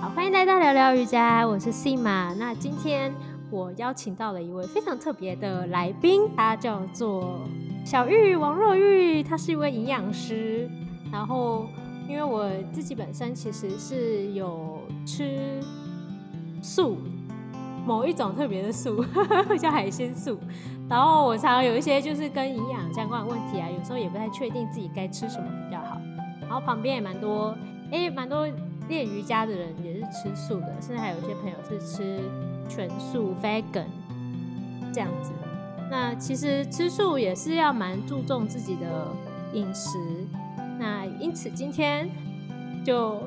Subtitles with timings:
[0.00, 2.32] 好，欢迎来到聊聊瑜伽，我是 C 马。
[2.34, 3.12] 那今天
[3.50, 7.40] 我邀请到了一位非常特别的来宾，他叫做
[7.84, 10.70] 小玉王若玉，他是一位营养师。
[11.10, 11.66] 然后，
[12.08, 15.60] 因为我自己本身其实是有吃
[16.62, 16.98] 素，
[17.84, 19.04] 某一种特别的素，
[19.58, 20.38] 叫海鲜素。
[20.88, 26.00] 然后我常常有一些就是跟营养相关的问题啊，有时候也不太确定自己该吃什么比较好。
[26.40, 27.52] 然后旁边也蛮多，
[27.90, 28.46] 哎，蛮多
[28.88, 29.74] 练瑜伽的人
[30.10, 32.20] 吃素的，甚至还有一些朋友是吃
[32.68, 33.86] 全素 （vegan）
[34.92, 35.32] 这样子。
[35.90, 39.06] 那其实吃素也是要蛮注重自己的
[39.54, 39.98] 饮食。
[40.78, 42.08] 那因此今天
[42.84, 43.22] 就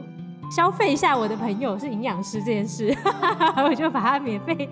[0.56, 2.96] 消费一下我的朋友是营养师这件事，
[3.68, 4.70] 我就把他免费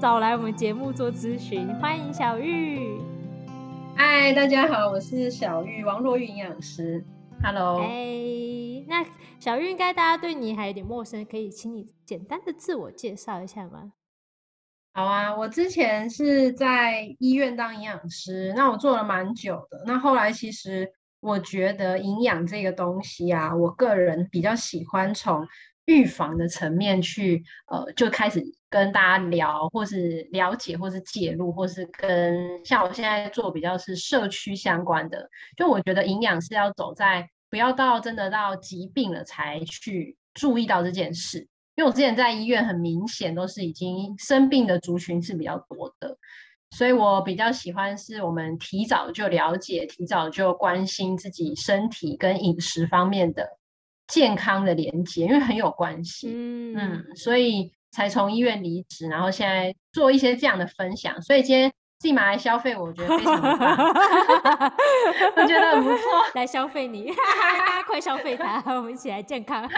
[0.00, 1.68] 找来我们节目做咨询。
[1.80, 2.98] 欢迎小玉。
[3.96, 7.04] 嗨，大家好，我是小玉，王若玉营养师。
[7.42, 9.04] Hello，哎，那
[9.38, 13.92] 小玉应该大家对你还有点陌生，可以请你简单的自我介绍一下吗？
[14.92, 19.84] 好啊，我之前是在医院当营养师，那我做了蛮久的。
[19.86, 25.46] 那后来其实我觉得营养这个东西啊，我个人比较喜欢从
[25.84, 35.28] 预防的层面去，呃，就开始跟大家聊，或是了解，或是介入，或是跟像我现在做比较是社区相关的。
[35.56, 41.48] 就我觉得营养是要走在不要到真的到疾病了才去注意到这件事。
[41.76, 46.16] 因为我之前在医院，很明显都是已经生病的族群是比较多的，
[46.70, 53.46] 所以我比较喜欢是我们提早就了解，提早就关心自己身体跟饮食方面的
[54.06, 56.32] 健康的连接，因为很有关系。
[56.34, 61.20] 嗯，所以才从医院离职，然后现在做一些这样的分享。
[61.20, 63.76] 所以今天自己买来消费，我觉得非常棒，
[65.36, 66.02] 我觉得很不错，
[66.34, 67.10] 来消费你，
[67.86, 69.66] 快消费它，我们一起来健康。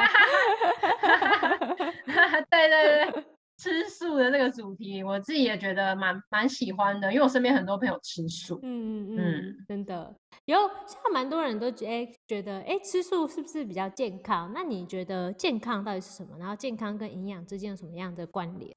[2.50, 3.24] 对对对，
[3.56, 8.58] 吃素的这个主题，我自己也觉得蛮蛮喜欢的，因为我身边很多朋友吃素。
[8.62, 10.14] 嗯嗯嗯，真的
[10.46, 14.50] 有像蛮多人都觉哎觉得哎吃素是不是比较健康？
[14.54, 16.36] 那你觉得健康到底是什么？
[16.38, 18.74] 然后健康跟营养之间有什么样的关联？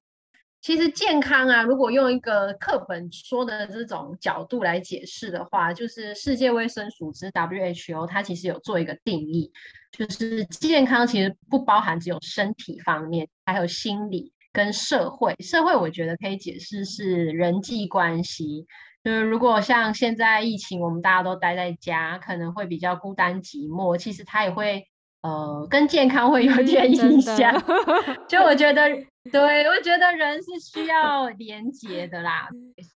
[0.61, 9.51] 其实健康啊，如果用一个课本说的这种角度来解释的话，就是世界卫生组织 WHO 它其实有做一个定义，
[9.91, 15.35] 就是健康其实不包含只有身体方面，还有心理跟社会。
[15.39, 18.67] 社会我觉得可以解释是人际关系，
[19.03, 24.85] 就是如果像现在疫情，我们大家都待在家，可能会比较孤单寂寞，其实它也会
[25.23, 27.51] 呃跟健康会有点影响。
[28.29, 28.87] 就我觉得。
[29.31, 32.49] 对，我觉得人是需要连接的啦，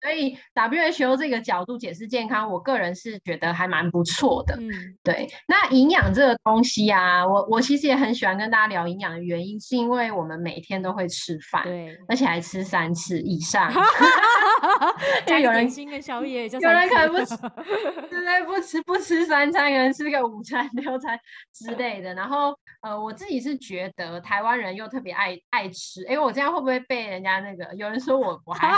[0.01, 4.55] 所以 WHO 这个角度解释健康，我个人是觉得还蛮不错的。
[4.57, 4.71] 嗯，
[5.03, 5.27] 对。
[5.47, 13.69] 那营养这个东西啊，我我其实也很喜欢跟大家聊营养的原因，是因为我们每天都会吃饭，对，而且还吃三次以上。
[15.27, 17.35] 就有人新的宵夜，有人可能不吃，
[18.09, 21.19] 对对，不吃不吃三餐，有人吃个午餐、 六餐
[21.53, 22.13] 之类的。
[22.13, 26.05] 然后呃，我自己是觉得台湾人又特别爱爱吃。
[26.13, 28.69] 因为我这样会不会被人家那个有人说我我还？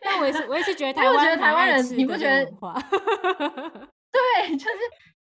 [0.00, 2.46] 但我也是，我也是觉得台湾，台湾人你不觉得？
[4.10, 4.78] 对，就是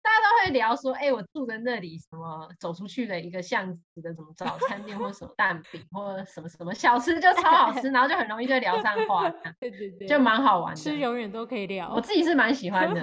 [0.00, 11.92] 大家都会聊说，哎，我住在那里，什么走出去的一个巷子的什么早餐店，或什么蛋饼，或什么什么小吃，就超好吃，然后就很容易就聊上话，对对对，就蛮好玩的，吃永远都可以聊。
[11.92, 13.00] 我自己是蛮喜欢的，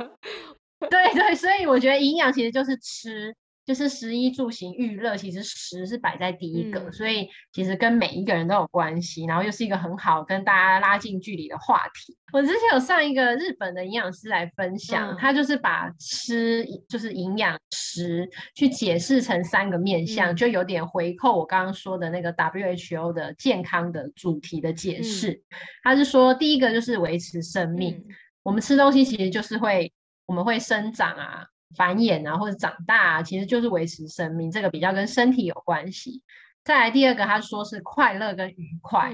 [0.90, 3.36] 对对，所以我觉得营养其实就是吃。
[3.70, 12.18] 就是食衣住行娱乐，其实食是摆在第一个，所以其实跟每一个人都有关系，然后又是一个很好跟大家拉近距离的话题。
[12.34, 25.40] 我之前有上一个日本的营养师来分享，他就是把吃就是营养食去解释成三个面向，就有点回扣我刚刚说的那个 WHO 的健康的主题的解释。
[25.84, 28.04] 他是说第一个就是维持生命，
[28.42, 29.94] 我们吃东西其实就是会
[30.26, 31.46] 我们会生长啊。
[31.76, 36.22] 繁衍啊，或者长大，啊，其实就是维持生命，这个比较跟身体有关系。
[36.64, 39.12] 再来第二个，他说是快乐跟愉快，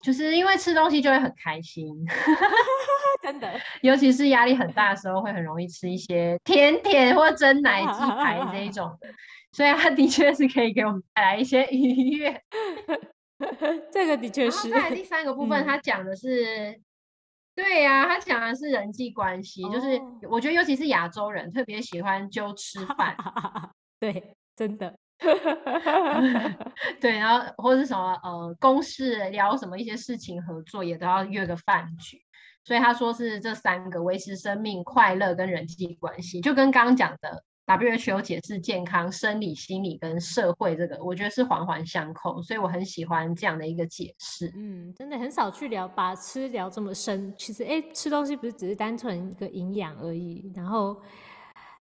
[0.00, 1.94] 就是因为吃东西就会很开心，
[3.22, 3.52] 真的，
[3.82, 9.08] 尤其是压力很大的时候，会很容易吃一些甜甜或蒸奶鸡排这一种的，
[9.52, 12.40] 所以它的确是可以给我们带来一些愉悦。
[13.92, 14.70] 这个的确是。
[14.70, 16.80] 再来第三个部分，他讲的是。
[17.56, 19.98] 对呀，他讲的是人际关系，就是
[20.30, 23.16] 我觉得尤其是亚洲人特别喜欢就吃饭，
[23.98, 24.94] 对，真的，
[27.00, 32.20] 对，然后或者是什么呃公事聊什么一些事情合作也都要约个饭局，
[32.62, 44.52] 所以他说是这三个维持生命快乐跟人际关系，就跟刚刚讲的 WHO 解释健康、生理、心理跟社会这个，我觉得是环环相扣，所以我很喜欢这样的一个解释。
[44.54, 47.34] 嗯，真的很少去聊把吃聊这么深。
[47.36, 50.96] 其实，哎，吃东西不是只是单纯一个营养而已，然后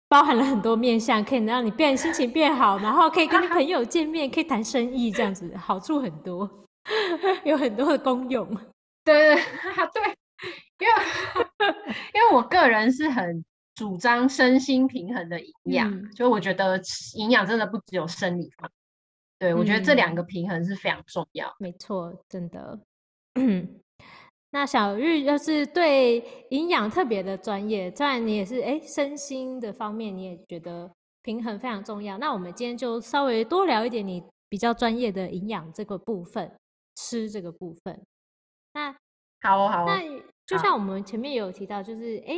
[0.07, 6.47] 包含了很多面向，可以让你变心情变好，然后可以跟你朋友见面，可以谈生意，这样子好处很多，
[7.43, 8.47] 有很多的功用。
[9.03, 9.41] 对对
[9.91, 10.03] 对，
[10.79, 10.93] 因为
[12.13, 13.43] 因为我个人是很。
[13.75, 16.79] 主张身心平衡的营养，就我觉得
[17.15, 18.69] 营养真的不只有生理方，
[19.39, 21.51] 对我觉得这两个平衡是非常重要。
[21.57, 22.79] 没错，真的。
[24.51, 30.91] 那小玉要是对营养特别的专业，当然你也是哎，身心的方面你也觉得
[31.23, 32.19] 平衡非常重要。
[32.19, 36.55] 那我们今天就稍微多聊一点你比较专业的营养这个部分，
[36.95, 37.99] 吃这个部分。
[38.73, 38.95] 那
[39.41, 39.85] 好，好。
[39.87, 40.03] 那
[40.45, 42.35] 就像我们前面有提到，就是哎。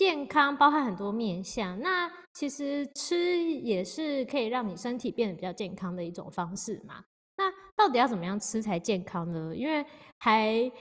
[0.00, 7.04] 健康包含很多面向，那其实吃也是可以让你身体变得比较健康的一种方式嘛。
[7.36, 9.54] 那到底要怎么样吃才健康呢？
[9.54, 9.84] 因为
[10.16, 10.72] 还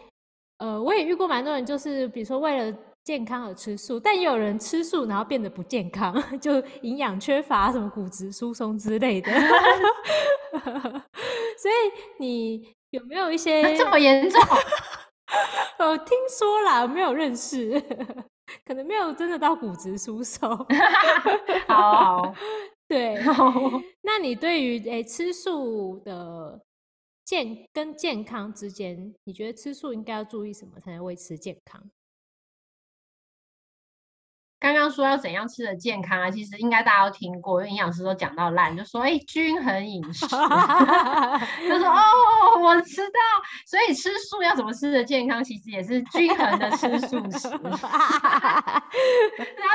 [0.60, 2.74] 呃，我也遇过蛮多人，就是比如说为了
[3.04, 9.30] 健康而吃素，但也有人吃素然后变得不健康， 就营养缺乏，什么骨质疏松之类的。
[11.60, 11.74] 所以
[12.20, 14.42] 你有没有一些 这么严重？
[15.80, 17.84] 我听说啦，没有认识。
[18.66, 20.50] 可能没有真的到骨质疏松。
[21.68, 22.34] 好，
[22.88, 23.16] 对。
[24.02, 26.60] 那你对于诶吃素的
[27.26, 31.82] 健跟健康之间，你觉得吃素应该要注意什么才能维持健康？
[34.60, 36.30] 刚刚说要怎样吃的健康啊？
[36.30, 40.28] 其实应该大家都听过，因为营养师都讲到烂，就说哎，均衡饮食。
[40.36, 41.40] 他
[41.80, 43.20] 说哦，我知道，
[43.66, 47.48] 所以吃素要怎么吃的健康，其实也是均衡的吃素食。
[47.64, 47.78] 然后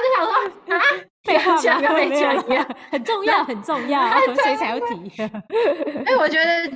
[0.02, 0.34] 就想说
[0.76, 0.80] 啊，
[1.24, 5.10] 废话讲跟没讲一样，很重要，很重要，所以才要提。
[6.04, 6.68] 哎，我觉得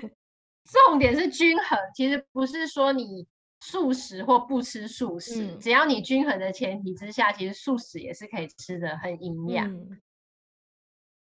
[0.87, 3.27] 重点是均衡，其实不是说你。
[3.61, 9.69] 素食或不吃素食，只要你均衡的前提之下，其实素食也是可以吃的很营养。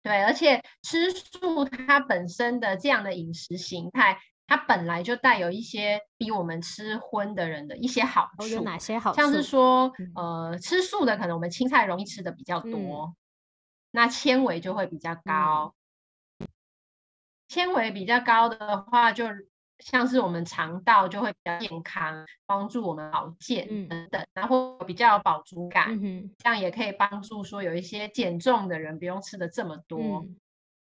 [0.03, 8.47] 对，而且吃素它本身的这样的饮食形态，它本来就带有一些比我们吃荤的人的一些好处。
[8.47, 9.18] 有哪些好处？
[9.18, 13.15] 像是说，呃，吃素的可能我们青菜容易吃的比较多，
[13.91, 15.75] 那纤维就会比较高。
[17.47, 19.27] 纤维比较高的话，就
[19.81, 25.89] 像是我们肠道就会比较健康，帮助我们保健等等，然后比较有饱足感，
[26.38, 30.25] 这样也可以帮助说有一些减重的人不用吃的这么多。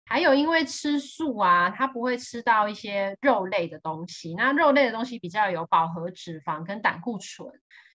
[0.05, 7.49] 还有因为吃素啊，它不会吃到一些肉类的东西，那肉类的东西比较有饱和脂肪跟胆固醇，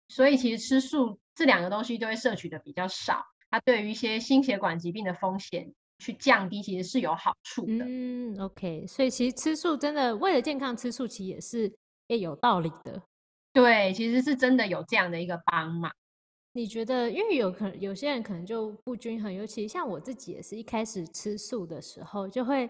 [0.09, 5.73] 所以其实吃素这两个东西都会摄取的比较少，它对于一些心血管疾病的风险。
[5.99, 7.85] 去降低其实是有好处的。
[7.87, 11.73] 嗯，OK，所以其实吃素真的为了健康吃素，其实也是
[12.06, 13.03] 也有道理的。
[13.53, 15.93] 对，其实是真的有这样的一个帮忙。
[16.53, 22.69] 你觉得，因为有可能有些人可能就不均衡，尤其像我自己也是一开始吃素的时候，就会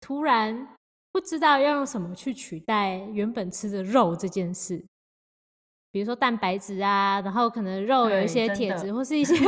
[0.00, 0.76] 突然
[1.12, 4.84] 不知道要用什么去取代原本吃的肉这件事。
[5.92, 9.34] 比如说蛋白质啊，然后可能肉有一些铁质或是一些。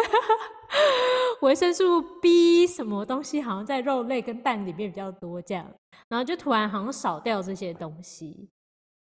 [1.43, 5.71] 维生素 B 什么东西好像在肉类跟蛋里面比较多，这样，
[6.09, 8.49] 然后就突然好像少掉这些东西。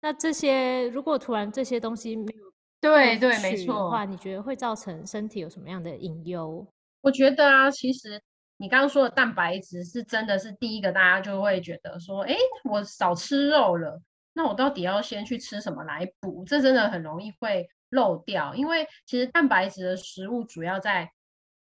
[0.01, 6.65] 那这些如果突然这些东西没有对对没错的话，你觉得会造成身体有什么样的隐忧？
[7.01, 8.21] 我觉得啊，其实
[8.57, 14.01] 你刚刚说的蛋白质是真的是第一个，大家就会觉得说，哎，我少吃肉了，
[14.33, 16.45] 那我到底要先去吃什么来补？
[16.45, 21.11] 这真的很容易会漏掉，因为其实蛋白质的食物主要在。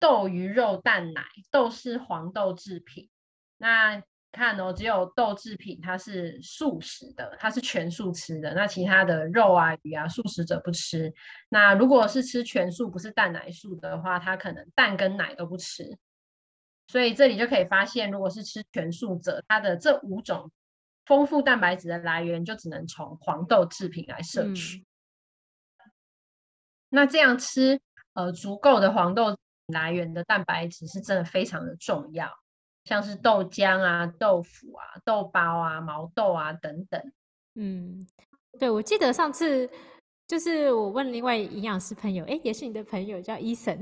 [0.03, 3.09] 豆、鱼、肉、蛋、奶，豆是黄豆制品。
[3.55, 8.53] 那看哦，只有豆制品它是素食的，它是全素吃的。
[8.53, 11.13] 那其他的肉啊、鱼啊，素食者不吃。
[11.47, 15.97] 那如果是吃全素，不是蛋奶素的话，它可能蛋跟奶都不吃。
[16.87, 20.51] 所以这里就可以发现，如果是吃全素者，它的这五种
[21.05, 24.85] 丰富蛋白质的来源就只能从黄豆制品来摄取。
[26.89, 27.79] 那这样吃，
[28.11, 29.37] 呃，足够的黄豆。
[29.67, 32.29] 来源的蛋白质是真的非常的重要，
[32.85, 37.11] 像是豆浆啊、豆腐啊、豆包啊、毛豆啊等等。
[37.55, 38.05] 嗯，
[38.59, 39.69] 对，我记得上次
[40.27, 43.79] 就是我问另外营养师朋友，哎，也是你的朋友，叫伊森，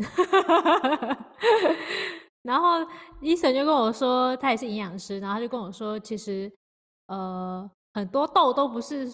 [2.43, 2.85] 然后
[3.21, 6.51] 伊森就跟我说，他也是营养师，然后他就跟我说，其实
[7.07, 9.11] 呃很多豆都不是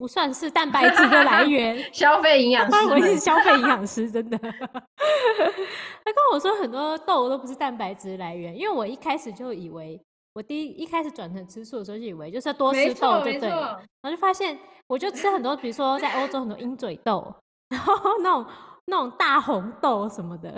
[0.00, 1.76] 不算是蛋白质的来源。
[1.92, 4.38] 消费营养 师，我是消费营养师，真的。
[4.40, 10.00] 他跟我说很多豆都不是蛋白质来源，因为我一开始就以为，
[10.32, 17.34] 我第一一开始转成吃素的时候就以为就是要多吃豆就对了，然后就发现我就吃很多，比如说在欧洲很多鹰嘴豆，
[17.68, 18.46] 然后那种
[18.86, 20.50] 那种大红豆什么的，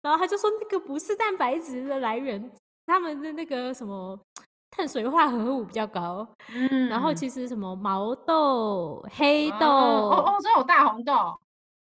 [0.00, 2.50] 然后他就说那个不是蛋白质的来源，
[2.86, 4.18] 他们的那个什么。
[4.76, 11.40] 碳水化合物比较高， 嗯，然后其实什么毛豆、黑豆，欧洲有大红豆，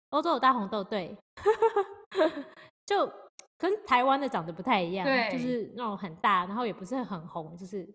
[0.09, 1.17] 欧洲有大红豆，对，
[2.85, 3.11] 就
[3.57, 7.89] 跟台湾的长得不太一样，对，就是那种很大，然后也不是很红，就是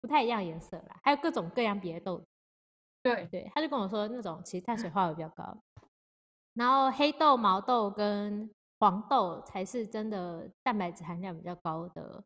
[0.00, 0.96] 不太一样颜色啦。
[1.04, 2.20] 还有各种各样别的豆，
[3.04, 3.28] 对。
[3.30, 5.56] 对，他就跟我说那种其实碳水化合物比较高，
[6.54, 12.24] 然后黑豆、毛豆跟黄豆才是真的蛋白质含量比较高的。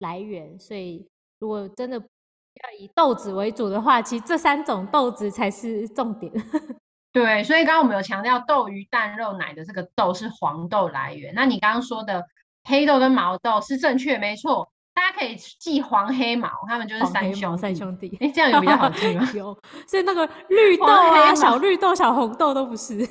[0.00, 1.06] 来源，所以
[1.38, 6.32] 如果真的要以豆子为主的话，其实这三种豆子才是重点。
[7.12, 11.32] 对，所以刚刚我们有强调豆、鱼、蛋、肉、奶的这个豆是黄豆来源。
[11.34, 12.24] 那你刚刚说的
[12.64, 14.68] 黑豆跟毛豆是正确，没错。
[14.94, 18.16] 大家可以记黄黑毛，他们就是三兄三兄弟。
[18.20, 19.30] 哎，这样有比较好记吗？
[19.34, 19.56] 有。
[19.86, 22.98] 所以那个绿豆啊，小绿豆、小红豆都不是。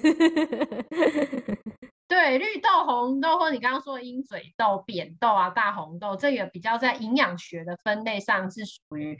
[2.08, 9.18] 对，绿豆、红豆，或你刚刚说的鹰嘴豆、扁豆啊、大红豆，这个比较在营养学的分类上是属于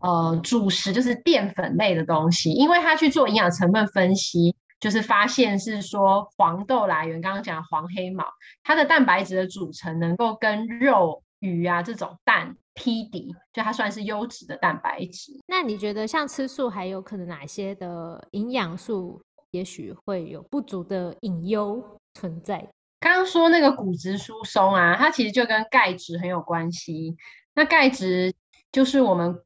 [0.00, 2.50] 呃主食，就是淀粉类的东西。
[2.52, 8.24] 因为他去做营养成分分析，就是发现是说黄豆来源，刚刚讲黄黑毛，
[8.64, 15.32] 它的蛋白质的组成能够跟肉、鱼啊这种蛋匹敌，就它算是优质的蛋白质。
[15.46, 19.20] 那你觉得像吃素还有可能哪些的营养素，
[19.50, 22.00] 也许会有不足的隐忧？
[22.14, 22.68] 存在。
[23.00, 27.16] 刚刚说那个骨质疏松啊，它其实就跟钙质很有关系。
[27.52, 28.32] 那钙质
[28.70, 29.42] 就是我们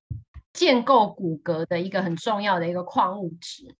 [0.52, 3.74] 建构骨骼的一个很重要的一个矿物质。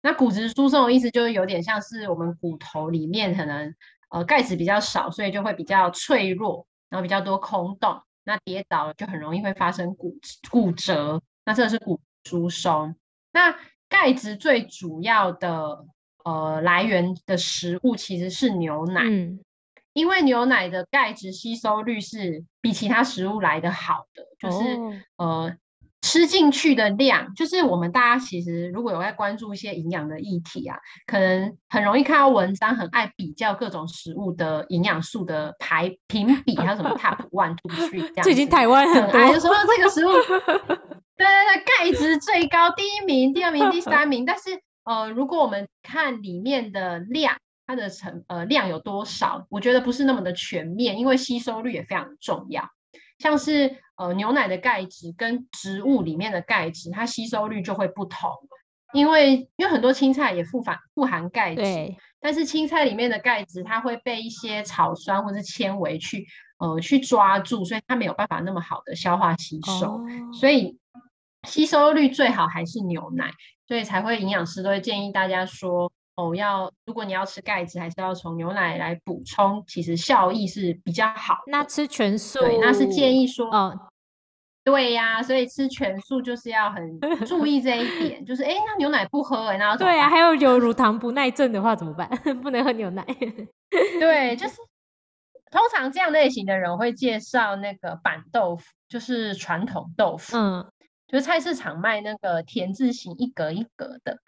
[0.00, 3.74] 那骨质疏松的意思就是有点像是我们骨头里面可能
[4.08, 8.00] 呃钙质比较少，所以就会比较脆弱，然后比较多空洞。
[8.24, 10.16] 那跌倒就很容易会发生骨
[10.50, 11.20] 骨折。
[11.44, 12.94] 那这是骨疏松。
[13.32, 13.54] 那
[13.90, 15.84] 钙质最主要的。
[16.28, 19.40] 呃，来源的食物其实是牛奶，嗯，
[19.94, 24.78] 因为牛奶的钙质吸收率是比其他食物来的好的，就是
[25.16, 25.50] 呃
[26.02, 40.10] 吃进去的量，就是我们大家其实如果有在关注一些营养的议题啊，可能很容易看到文章，很爱比较各种食物的营养素的排评比，还有什么 top one two three 这样，最近台湾很爱就说这个食物，
[41.16, 44.60] 对对对，钙质最高，第一名、第二名、第三名，但是。
[44.88, 52.66] 呃，如果我们看里面的量，它的成呃量有多少，我觉得不是那么的全面，因为吸收率也非常重要。
[53.18, 58.30] 像是呃牛奶的钙质跟植物里面的钙质，它吸收率就会不同。
[58.94, 61.62] 因为因为很多青菜也富含富含钙质，
[62.18, 66.26] 但是青菜里面的钙质它会被一些草酸或是纤维去
[66.58, 70.00] 呃去抓住，所以它没有办法那么好的消化吸收，
[70.32, 70.78] 所以
[71.46, 73.30] 吸收率最好还是牛奶。
[73.66, 81.40] 所以才会营养师都会建议大家说，哦，要如果你要吃钙质，还是要从牛奶来补充，其实效益是比较好。
[81.48, 83.78] 那吃全素，对，那是建议说，哦，
[84.64, 92.08] 对呀，所以吃全素就是要很注意这一点，就是哎，那牛奶不喝，然后对啊，还有有乳糖不耐症的话怎么办？
[92.40, 93.04] 不能喝牛奶。
[94.00, 94.56] 对，就是
[95.50, 100.66] 通常这样类型的人会介绍那个板豆腐，就是传统豆腐，嗯。
[101.08, 104.18] 就是菜市场卖那个田字形一格一格的，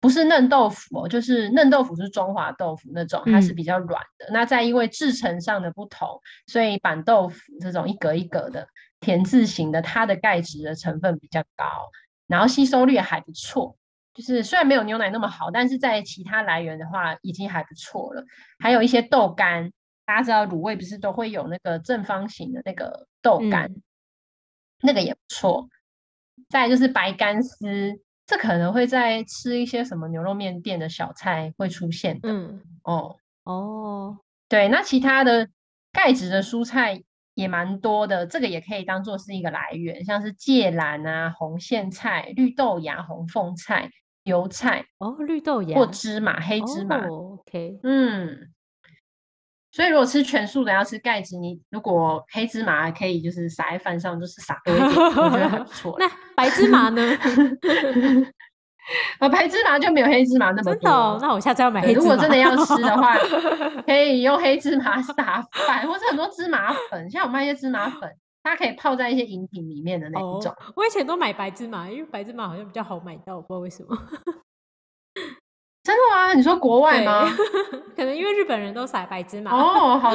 [0.00, 4.28] 不是嫩豆腐哦，就是嫩豆腐是中华豆腐那种，它是比较软的。
[4.30, 8.68] 那在因为制成上的不同，所以板豆腐这种一格一格的
[9.00, 11.66] 田字形的，它的钙质的成分比较高，
[12.28, 13.76] 然后吸收率还不错。
[14.14, 18.24] 就是虽然没有牛奶那么好，但是在其他来源的话已经还不错了。
[18.58, 19.72] 还有一些豆干，
[20.04, 23.72] 大家知道卤味不是都会有那个正方形的那个豆干，
[24.82, 25.68] 那个也不错。
[26.48, 32.28] 再就是白干丝，这可能会在吃一些什么牛肉面店的小菜会出现的。
[32.30, 35.48] 嗯，哦哦，对，那其他的
[35.92, 37.02] 钙质的蔬菜
[37.34, 43.90] 也蛮多的，这个也可以当做是一个来源，像是芥兰啊、红苋菜、绿豆芽、红凤菜、
[44.24, 47.06] 油菜哦，绿豆芽或芝麻、黑芝麻。
[47.06, 48.52] OK，嗯。
[49.78, 55.94] 所以如果吃全素的要吃钙质，你如果黑芝麻可以就是撒在饭上，就是撒多一点，我觉得还不错。
[56.02, 57.00] 那白芝麻呢？
[59.20, 61.16] 啊， 白芝麻就没有黑芝麻那么多。
[61.20, 62.02] 那我下次要买黑芝麻。
[62.02, 63.16] 如果真的要吃的话，
[63.86, 65.14] 可以用黑芝麻撒
[65.68, 70.52] 饭，或者很多芝麻粉，像我卖一些芝麻粉，它可以泡在一些饮品里面的那一种。
[70.74, 73.96] 我以前都买白芝麻，因为白芝麻好像比较好买到，我不知道为什么。
[75.88, 76.34] 真的吗？
[76.34, 77.26] 你说国外吗？
[77.96, 79.50] 可能因为日本人都撒白芝麻。
[79.50, 80.12] 哦，好，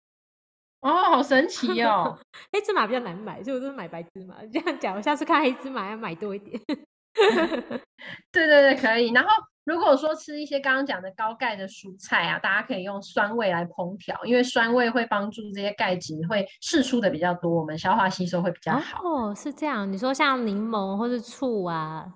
[0.80, 2.18] 哦，好神奇哦！
[2.50, 4.36] 黑芝麻比较难买，所以我都是买白芝麻。
[4.50, 6.58] 这样讲，我下次看黑芝麻要买多一点。
[8.32, 9.12] 对对对，可以。
[9.12, 9.28] 然后
[9.66, 19.02] 如果说吃一些刚刚讲的高钙的蔬菜啊，大家可以用酸味来烹调，因为酸味会帮助这些钙质会释出的比较多，我们消化吸收会比较好。
[19.04, 19.92] 哦，是这样。
[19.92, 22.06] 你说像柠檬或是醋啊。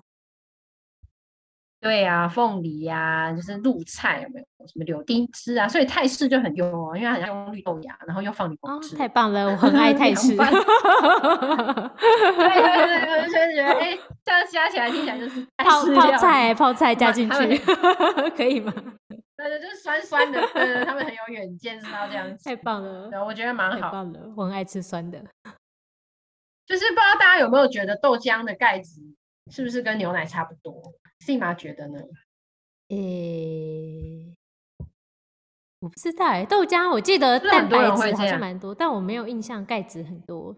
[1.81, 4.45] 对呀，凤梨呀，就是露菜有没有？
[4.67, 5.65] 什么柳丁汁啊？
[5.67, 8.97] 所以泰式就很用哦，因为很像用绿豆芽，然后又放柠檬汁。
[8.97, 10.35] 太棒了，我很爱 泰式。
[10.35, 10.51] 对对
[13.05, 17.57] 对，我就觉得哎，这样加起来听起来就是泡泡菜，泡菜加进去，
[18.35, 18.73] 可以吗？
[19.37, 20.41] 对对，就是酸酸的。
[20.53, 22.43] 对对，他们很有远见，知道这样子。
[22.43, 23.89] 太棒了，对，我觉得蛮好。
[23.89, 25.23] 棒了，我很爱吃酸的。
[26.65, 28.99] 就是不知道大家有没有觉得豆浆的钙质
[29.49, 30.73] 是不是跟牛奶差不多？
[31.19, 31.99] 信妈觉得呢？
[32.89, 34.35] 诶，
[35.79, 36.45] 我不知道哎。
[36.45, 40.55] 豆浆我记得蛋白质好像蛮多，但我没有印象钙质很多。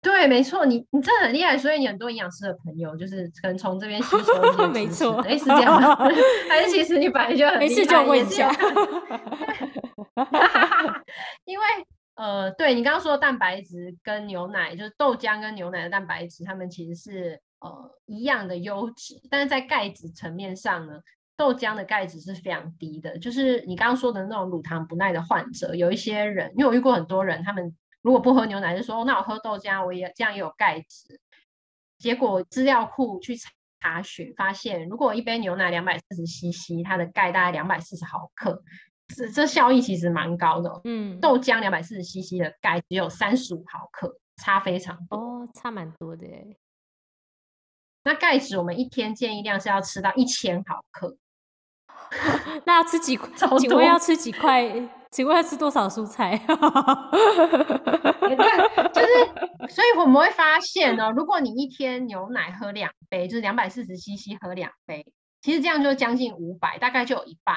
[0.00, 5.96] 对，没错，你你真的很厉害，所以你很多营养师的朋友就是可能从这边吸收 没错，哎，是这样吗？
[6.48, 8.50] 还是其实你本来就很没事就问一下？
[11.44, 11.64] 因为
[12.14, 17.40] 呃，对你刚刚说的蛋白质跟牛奶，就是豆浆跟牛奶的蛋白质，它们其实是。
[17.64, 21.00] 呃，一样的优质，但是在钙质层面上呢，
[21.36, 23.18] 豆浆的钙质是非常低的。
[23.18, 31.18] 就是你刚刚说的那种乳糖不耐的患者，有一些人，因为我遇过很多人，他们如果不喝牛奶，就说那我喝豆浆，我也这样也有钙质。
[31.98, 33.34] 结果资料库去
[33.80, 38.62] 查询发现，如果一杯牛奶两百四十 CC，它的钙大概两百四十毫克，
[39.16, 40.80] 这这效益其实蛮高的。
[40.84, 45.16] 嗯，豆浆两百四十 CC 的钙只有三十五毫克，差非常多。
[45.16, 46.58] 哦，差蛮多的诶。
[48.04, 51.16] 那钙质我们一天建议量是要吃到一千毫克，
[52.64, 53.28] 那要吃几块？
[53.58, 54.70] 请问要吃几块？
[55.10, 56.36] 请问要吃多少蔬菜？
[56.36, 56.54] 就
[59.00, 59.06] 是，
[59.72, 65.06] 所以我们会发现呢，如果你一天牛奶喝两杯，就是两百四十 CC 喝两杯，
[65.40, 67.56] 其实这样就将近五百，大概就有一半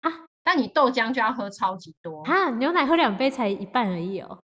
[0.00, 0.26] 啊。
[0.42, 4.40] 但你豆浆就要喝超级多啊，牛奶喝两杯才一半而已哦。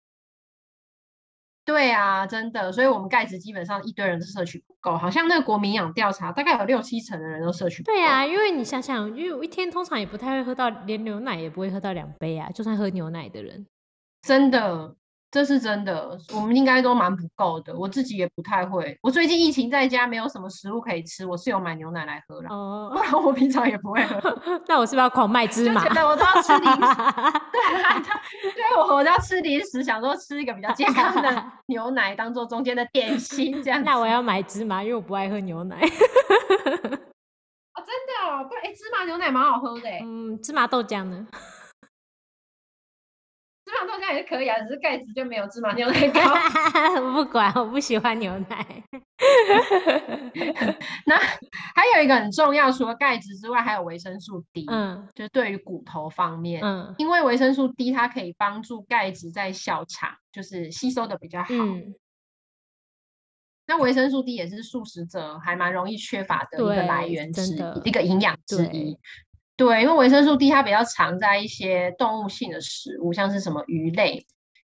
[1.71, 7.93] 对啊，真的，所以我们钙质基本上一堆人都摄取不够，好像那个国民养调查，大概有六七成的人都摄取不够。
[7.93, 13.65] 对啊，因为你想想，因为我一天通常也不太会喝到，连牛奶也不会喝到两杯啊，就算喝牛奶的人，
[14.21, 14.95] 真的。
[15.31, 17.73] 这是真的，我们应该都蛮不够的。
[17.73, 18.97] 我自己也不太会。
[19.01, 22.49] 我最近疫情在家，没有什么食物可以吃，我是有买牛奶来喝了。
[22.49, 24.19] 哦，不然我平常也不会喝。
[24.67, 25.87] 那我是不是要狂卖芝麻？
[25.87, 26.79] 对，我都要吃零食。
[27.49, 33.81] 对，对我我都要吃零食，想说吃一个比较健康的 牛奶，当做中间的点心这样。
[33.85, 35.77] 那我要买芝麻，因为我不爱喝牛奶。
[35.77, 35.87] 哦，
[37.87, 38.43] 真的哦？
[38.49, 39.87] 不，哎，芝麻牛奶蛮好喝的。
[40.03, 41.25] 嗯，芝麻豆浆呢？
[43.71, 46.19] 芝麻豆浆也是可以啊，只是钙质就没有芝麻牛奶高。
[47.13, 48.83] 不管，我不喜欢牛奶。
[51.05, 54.65] 那还有一个很重要，除了钙质之外，还有维生素 D。
[54.67, 61.47] 嗯，就是对于骨头方面，嗯，因为维生素 D 它可以帮助钙质在小肠就是吸收的比较好。
[63.67, 68.97] 那维生素 D 也是素食者还蛮容易缺乏的一个来源之一，一个营养之一。
[69.61, 74.25] 对，因为维生素 D 它比较常在一些动物性的食物，像是什么鱼类、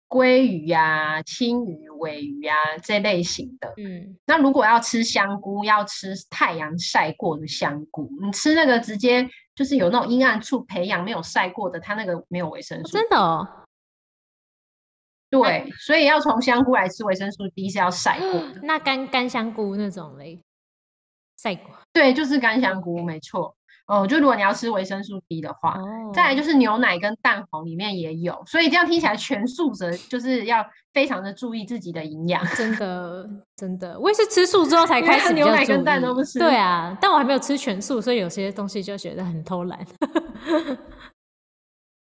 [0.10, 3.74] 鲑鱼呀、青鱼、尾鱼呀这类型的。
[3.78, 8.10] 嗯，那如果要吃香菇，要吃太阳晒过的香菇。
[8.22, 12.91] 你吃那个直接就是有那种阴暗处培养没有晒过的，它那个没有维生素。
[12.91, 13.48] 真的哦。
[15.30, 18.60] 对，所以要从香菇来吃维生素 D 是要晒过的。
[18.63, 20.41] 那干干香菇那种嘞，
[21.38, 21.74] 晒过？
[21.93, 23.56] 对，就是干香菇，没错。
[23.86, 25.78] 哦，就如果你要吃维生素 D 的话，
[26.13, 32.46] 再来就是牛奶跟蛋黄里面也有，所以这样听起来全素者就是要非常的注意自己的营养。
[32.56, 36.39] 真的， 真的，我也是吃素之后才开始牛奶跟蛋都不吃。
[36.39, 39.86] 对啊，但我还没有吃全素，所以有些东西就觉得很偷懒。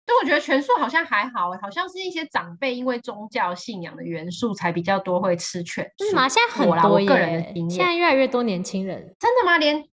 [0.06, 6.06] 就我觉得全素好像还好，好像是一些长辈因为宗教信仰的元素才比较多会吃全素。
[6.06, 6.28] 是吗？
[6.28, 9.16] 现在很多耶，现在越来越多年轻人。
[9.20, 9.60] 真的吗？
[9.60, 9.86] 连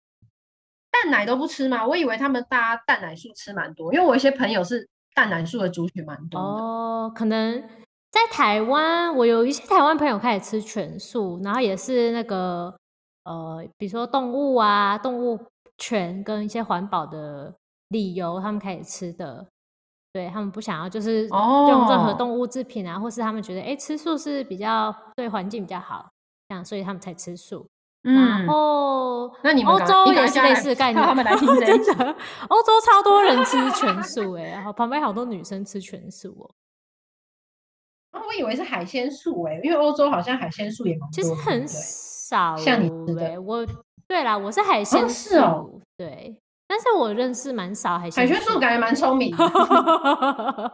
[1.03, 1.85] 蛋奶都不吃吗？
[1.85, 7.61] 我以为他们大家蛋奶素吃蛮多，因为我一些朋友是蛋奶素的族群蛮多哦，可能
[8.11, 12.73] 在台湾，我有一些台湾朋友开始吃全素，然后也是那个
[13.25, 15.39] 呃，比如说动物啊、动物
[15.77, 17.53] 权跟一些环保的
[17.89, 19.45] 理由，他们开始吃的。
[20.13, 26.09] 对他们不想要就是哦用任何动物制品啊，或是他们觉得哎、诶吃素是比较对环境比较好，
[26.47, 27.67] 这样所以他们才吃素。
[28.05, 32.15] 然嗯，后那你们欧洲也是类似的概念，他们来听 真的，
[32.49, 36.51] 欧洲超多人吃全素哎、然后旁边好多女生吃全素哦、
[38.11, 43.65] 啊我以为是海鲜素诶，因为欧洲好像海鲜素也蛮其实很少像你吃的哎、我
[44.07, 50.71] 对啦，我是海鲜素，是哦对，但是我认识蛮少海鲜海鲜素感觉蛮聪明的。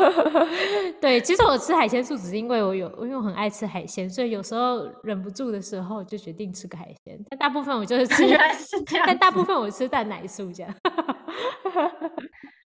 [1.00, 7.18] 对，其实我吃海鲜素只是因为我有，因为我很爱吃海鲜，所以有时候忍不住的时候就决定吃个海鲜。
[7.30, 10.74] 但大部分我就是吃， 原来是这样但大部分我吃蛋奶素这样。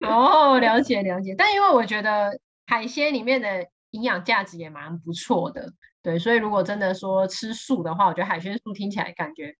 [0.07, 1.33] 哦，了解了解。
[1.37, 2.31] 但因为我觉得
[2.67, 5.71] 海鲜里面的营养价值也蛮不错的，
[6.03, 9.55] 对，所以如果真的说吃素的话，我觉得海鲜素听起来感觉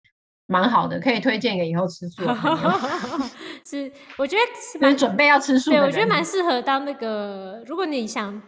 [0.51, 2.69] 蛮好的，可以推荐给以后吃素的朋友，
[3.65, 8.41] 是，我觉得是蛮准备要吃素的对，我觉得蛮适合当那个，如果你想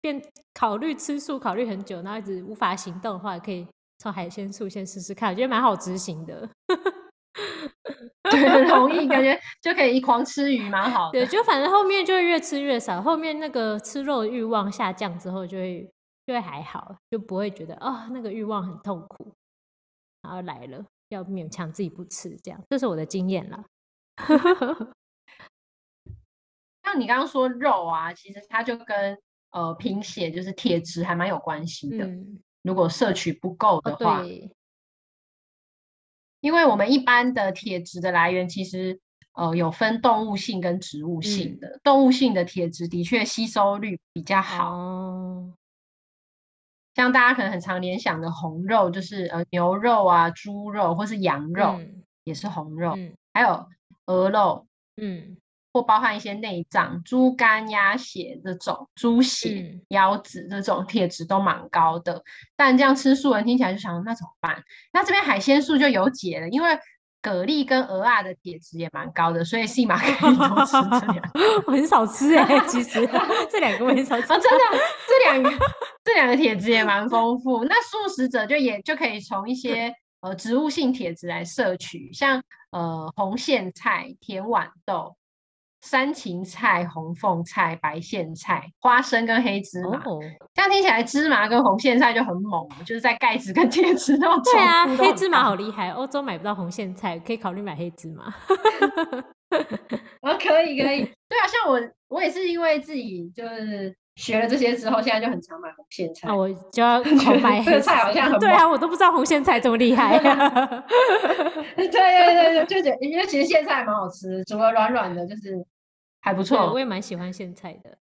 [0.00, 0.20] 变
[0.54, 3.66] 考虑吃素，考虑很久，然后一直无法行动的话，可以
[3.98, 6.48] 从海鲜素先试试看，我觉得蛮好执行的。
[8.30, 11.26] 对，很容易，感觉就可以一狂吃鱼，蛮好的对，。
[11.26, 15.90] 就反正后面就会越吃越少，后面那个吃肉的欲望下降之后，就会
[16.26, 19.34] 就会还好，就不会觉得哦那个欲望很痛苦，
[20.22, 20.82] 然后来了
[21.14, 23.64] 要勉强自己不吃，这样，这是我的经验啦。
[26.84, 29.18] 像你刚刚说肉啊，其实它就跟
[29.50, 32.04] 呃贫血，就是铁质还蛮有关系的。
[32.04, 34.50] 嗯，如果摄取不够哦的话，对，
[36.40, 39.00] 因为我们一般的铁质的来源其实
[39.32, 45.54] 呃有分动物性跟植物性嗯的，动物性的铁质的确吸收率比较好，哦，
[46.94, 53.66] 像大家可能很常联想的红肉，就是呃牛肉啊、猪肉或是羊肉、嗯也是红肉，嗯还有
[54.06, 54.66] 鹅肉。
[54.96, 55.36] 嗯
[55.72, 62.22] 或包含一些内脏，猪肝、鸭血这种，猪血、嗯腰子这种铁质都蛮高的。
[62.54, 64.62] 但这样吃素人听起来就想，那怎么办？
[64.92, 66.78] 那这边海鲜素就有解了，因为
[67.24, 71.40] 蛤蜊跟鹅啊的铁质也蛮高的，所以细马 可以多吃这两个。
[71.66, 73.08] 我很少吃哎、其实
[73.50, 74.32] 这两个我很少吃。
[74.32, 75.50] 哦，真的，这两个
[76.04, 77.64] 这两个铁质也蛮丰富。
[77.64, 85.16] 那素食者就也就可以从一些呃植物性铁质来摄取，像呃红苋菜、甜豌豆、
[85.84, 89.98] 山芹菜、红凤菜、白苋菜、花生跟黑芝麻。
[89.98, 90.18] 哦，
[90.54, 98.32] 这样听起来，芝麻跟红苋菜就很猛，就是在盖子跟铁质那种对啊，黑芝麻好厉害，欧洲买不到红苋菜，可以考虑买黑芝麻。
[100.22, 106.34] 哦，可以可以，对啊，像我我也是因为自己就是学了这些之后，现在就很常买红苋菜那。
[106.34, 110.18] 我就要 狂买这个黑菜好像很对啊，我都不知道红苋菜这么厉害。
[111.76, 115.62] 对对对对，就觉得因为其实苋菜还蛮好吃，煮了软软的，就是
[116.24, 116.78] 还不错，我。
[116.78, 117.98] 也蛮喜欢苋菜的。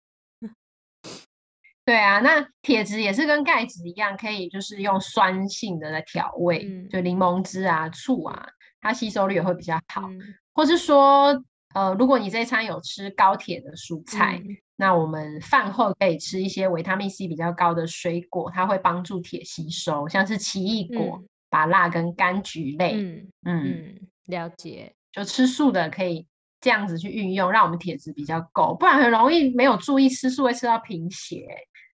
[1.84, 8.48] 对啊，那铁质也是跟钙质一样，可以就是用酸性的来调味，嗯就柠檬汁啊、醋啊，
[8.80, 10.08] 它吸收率也会比较好。
[10.08, 10.22] 嗯
[10.54, 23.26] 或是说，呃，如果你这一餐有吃高铁的蔬菜，嗯那我们饭后可以吃一些维他命 C 比较高的水果，它会帮助铁吸收，像是奇异果、嗯芭乐跟柑橘类。
[23.44, 24.94] 嗯，了解。
[25.12, 26.26] 就吃素的可以
[26.62, 31.46] 这样子去运用，让我们铁质比较够，不然很容易没有注意吃素会吃到贫血。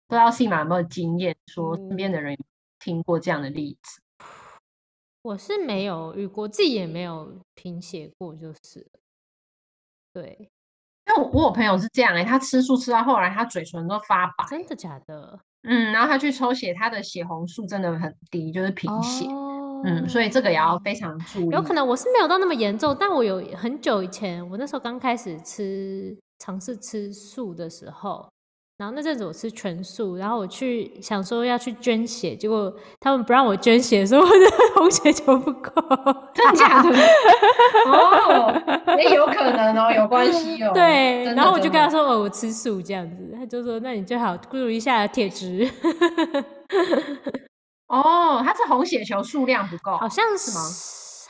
[0.08, 2.38] 不知道信马有没有经验，说身边的人有
[2.78, 4.00] 听过这样的例子？
[5.22, 9.00] 我是没有遇过，自己也没有贫血过，就是了。
[10.12, 10.36] 对，
[11.08, 15.40] 因为我我有朋友是这样哎、他吃素吃到后来，他嘴唇都发白，真的假的？
[15.62, 21.48] 嗯，然后他去抽血，他的血红素真的很低，就是贫血，哦，嗯，所以这个也要非常注意。
[21.54, 28.28] 有可能我是没有到那么严重，但我有很久以前，我那时候刚开始吃尝试吃素的时候，
[28.78, 34.32] 然后那阵子我吃全素，然后我去想说要去捐血，结果他们不让我捐血，说 我的
[34.74, 35.72] 红血球不够。
[36.34, 36.90] 真的假的？
[37.88, 38.62] 哦，
[38.98, 40.72] 也有可能哦，有关系哦。
[40.74, 45.68] 对，然后我就跟他说：“哦，我吃素这样子。”他就说：“那你最好注意一下铁质。
[47.88, 50.60] 哦，它是红血球数量不”够，好像是吗？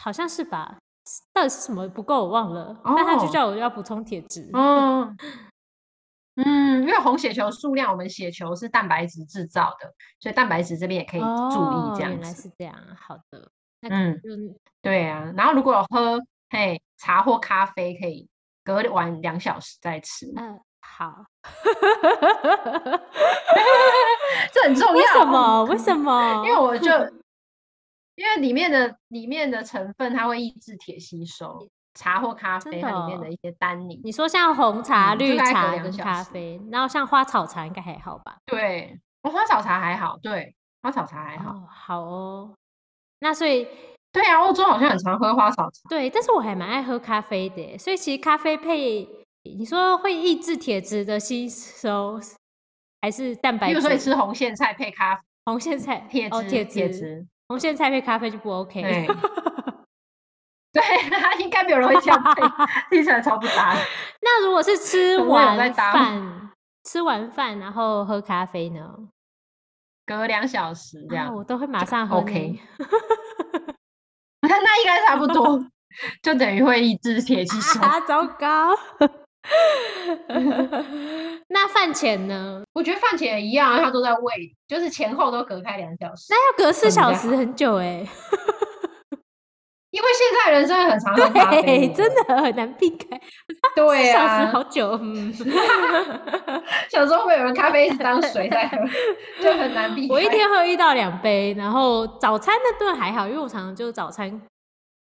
[0.01, 0.77] 好像是吧？
[1.33, 4.51] 到底是什么不够我忘了，但他就哦叫我要补充铁质。
[4.55, 5.15] 哦，
[6.37, 12.33] 嗯，因为红血球数量，我们血球是蛋白质制造的，所以蛋白质这边也可以注哦意这样原来。
[12.35, 14.31] 是这样，好的，那嗯，就
[14.83, 15.33] 对啊。
[15.37, 18.29] 然后如果有喝嘿茶或咖啡，可以
[18.65, 20.59] 隔晚两小时再吃，嗯，
[20.97, 21.25] 好。
[24.53, 24.95] 这很重要。
[24.95, 25.65] 为什么？
[25.65, 26.43] 为什么？
[26.47, 26.91] 因为我就
[28.17, 34.01] 因为里面的里面的成分它会抑制铁吸收，茶或咖啡它里面的一些单宁。
[34.03, 38.37] 你说像红茶、嗯绿茶跟咖啡，然后像花草茶应该还好吧？
[38.47, 41.51] 对，哦花草茶还好，对，花草茶还好。
[41.51, 42.55] 哦，好哦。
[43.21, 43.67] 那所以
[44.13, 45.81] 对啊，欧洲好像很常喝花草茶。
[45.91, 49.07] 对，但是我还蛮爱喝咖啡的，所以其实咖啡配
[49.57, 52.19] 你说会抑制铁质的吸收，
[53.03, 53.99] 还是蛋白比如说你？
[53.99, 58.83] 吃红苋菜配咖啡，红苋菜哦，铁质，铁铁质，质，红苋菜配咖啡就不 OK。
[58.83, 59.07] 对
[60.73, 60.83] 对，
[61.43, 62.43] 应该没有人会这样配，
[62.91, 63.75] 听起来超不搭。
[64.21, 66.51] 那如果是吃完饭，
[66.85, 68.95] 吃完饭然后喝咖啡呢？
[70.05, 72.19] 隔两小时这啊，样，我都会马上喝。
[72.19, 72.61] OK
[74.43, 75.59] 那那应该差不多，
[76.23, 77.81] 就等于会抑制铁吸收。
[77.81, 78.73] 啊，糟糕！
[81.49, 82.63] 那饭前呢？
[82.73, 86.27] 我觉得饭前也一样啊，它都在喂，就是前后都隔开两小时。
[86.31, 88.07] 那要隔四小时，很久哎。
[89.91, 93.19] 因为现在人真的很常喝咖啡真的很难避开。
[93.75, 94.47] 对四小时啊。
[94.53, 95.33] 好久，嗯。
[96.91, 98.77] 想说会有人咖啡一直当水在喝，
[99.43, 100.13] 就很难避开。
[100.13, 104.39] 我一天喝一到两杯，然后早餐那顿还好，因为我常常就早餐，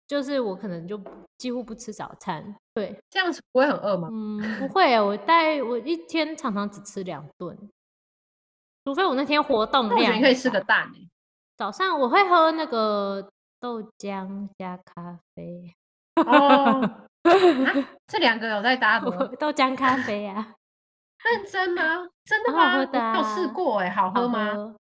[0.08, 1.00] 就是我可能就
[1.38, 2.56] 几乎不吃早餐。
[2.80, 4.08] 对，这样子不会很饿吗？
[4.12, 7.58] 嗯，不会啊，我大概我一天常常只吃两顿，
[8.86, 11.10] 除非我那天活动量可以吃个蛋欸
[11.58, 15.76] 早上我会喝那个豆浆加咖啡，
[16.26, 16.82] 哦。
[16.82, 17.06] 啊
[18.08, 19.12] 这两个有在搭吗？
[19.38, 20.54] 豆浆咖啡啊，
[21.26, 22.08] 认真吗？
[22.24, 24.54] 真的好喝的有试啊过哎，好好喝吗？
[24.56, 24.76] 喝。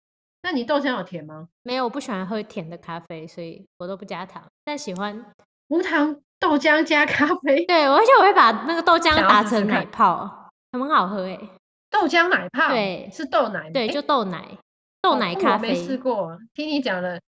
[0.44, 1.50] 那你豆浆有甜吗？
[1.64, 5.26] 没有，我不喜欢喝甜的咖啡，所以我都不加糖，但喜欢
[5.68, 11.50] 无糖豆浆加咖啡， 对，而且我会把那个豆浆打成奶泡，很好喝诶。
[11.90, 14.58] 豆浆奶泡，对是豆奶吗，对，就豆奶，
[15.02, 17.20] 豆奶咖啡我没试啡，过，听你讲了，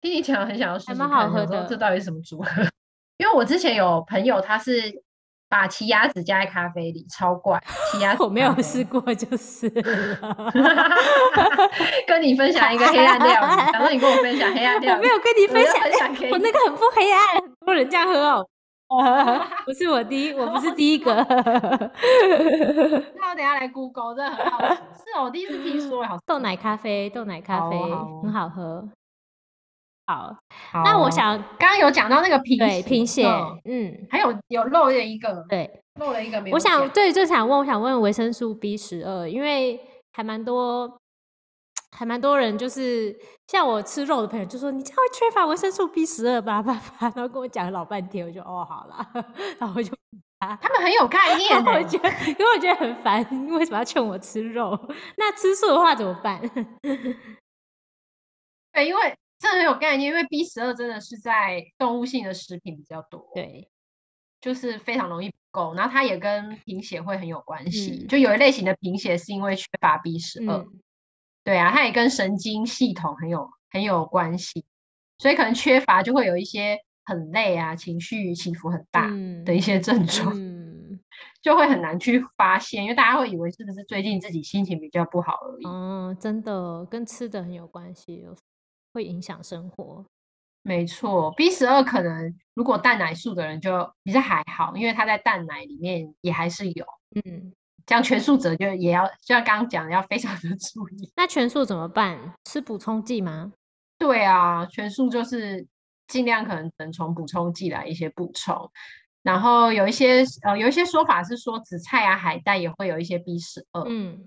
[0.00, 2.48] 听你讲了很想要试试蛮看，好喝的这到底是什么组合？
[3.18, 4.72] 因为我之前有朋友他是
[5.48, 10.52] 把奇亚籽加在咖啡里，超怪，奇亚籽 我没有试过就是了。
[12.06, 18.46] 跟你分享一个黑暗料理，然后你跟我分享黑暗料理，我没有跟你分享，分享我那个很不黑暗，很多人这样喝哦。
[19.64, 21.14] 不是我第一，我不是第一个。
[21.14, 21.24] 那
[23.30, 24.74] 我等下来 Google，真的很好奇。
[24.74, 27.76] 是哦，我第一次听说，好豆奶咖啡，豆奶咖啡
[28.22, 28.86] 很好喝。
[30.06, 30.36] 好，
[30.84, 39.80] 那我想刚刚有讲到那个贫对贫血嗯，嗯，还有有漏了一个，对，漏了一个没有我想讲对，就想问，我想问维生素 B 十二，因为
[40.12, 41.00] 还蛮多，
[41.96, 43.16] 还蛮多人就是
[43.48, 49.06] 像我吃肉的朋友就说你这样会缺乏维生素 B 十二吧吧吧，然后跟我讲了老半天，我就哦好了，
[49.58, 49.90] 然后我就
[50.40, 51.82] 他们很有概念我呢。
[51.84, 54.78] 觉得，因为我觉得很烦，你为什么要劝我吃肉？
[55.16, 56.38] 那吃素的话怎么办？
[58.74, 63.68] 对，因为这很有概念，因为 B 十二真的是在动物性的食品比较多，，对，
[64.40, 68.04] 就是非常容易不够，然后它也跟贫血会很有关系。
[68.04, 70.80] 嗯就有一类型的贫血是因为缺乏 B 十二、嗯，
[71.44, 74.64] 对啊，它也跟神经系统很有很有关系，
[75.18, 80.98] 所以可能缺乏就会有一些很累啊，情绪起伏很大嗯的一些症状，嗯，
[81.42, 85.66] 就会很难去发现，因为大家会以为是不是最近自己心情比较不好而已。
[85.66, 88.34] 嗯，真的跟吃的很有关系，有
[88.94, 90.02] 会影响生活。
[90.62, 96.86] 没错，B 十二可能如果蛋奶素的人就比较还好，因为它在蛋奶里面也还是有。
[97.16, 97.52] 嗯，
[97.84, 101.12] 这样全素者就也要，就像刚刚讲的，要非常的注意。
[101.16, 102.32] 那全素怎么办？
[102.44, 103.52] 吃补充剂吗？
[103.98, 105.66] 对啊，全素就是
[106.08, 108.70] 尽量可能能从补充剂来一些补充，
[109.22, 114.26] 然后有一些呃有一些说法是说紫菜啊、海带也会有一些 B 十二，嗯，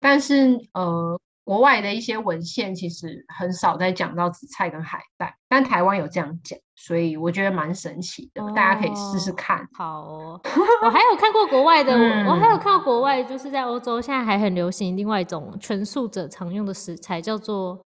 [0.00, 9.68] 但是呃国外的一些文献其实很少在讲到紫菜跟海带，但台湾有这样讲，所以我觉得蛮神奇的，大家可以试试哦看。
[9.72, 10.40] 好哦，
[10.82, 17.80] 我还有看过国外的，我我还有嗯看到国外就是在欧洲现在还很流行另外一种全素者常用的食材，叫做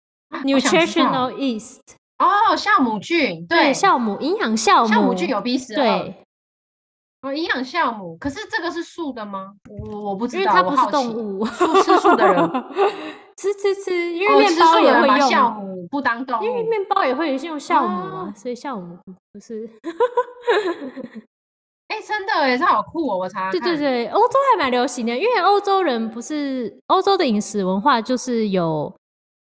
[0.44, 1.80] nutritional yeast，
[2.18, 6.24] 哦，酵母菌，对，酵母营养酵母，酵母菌有 B 十二，对，
[7.20, 9.52] 哦，营养酵母，可是这个是素的吗？
[9.68, 10.86] 我我不知因为道，它不是。
[10.90, 12.50] 动物，素吃素的人
[13.40, 18.98] 吃吃吃，因哦，为面包也会素的人把酵，母不当动物，因为面包也会用酵母啊哦，所以酵母
[19.32, 19.66] 不是。
[21.88, 23.18] 哎，真的哎，这好酷哦！
[23.18, 28.94] 我查对对对，欧洲还蛮流行的，因为欧洲人不是欧洲的饮食文化就是有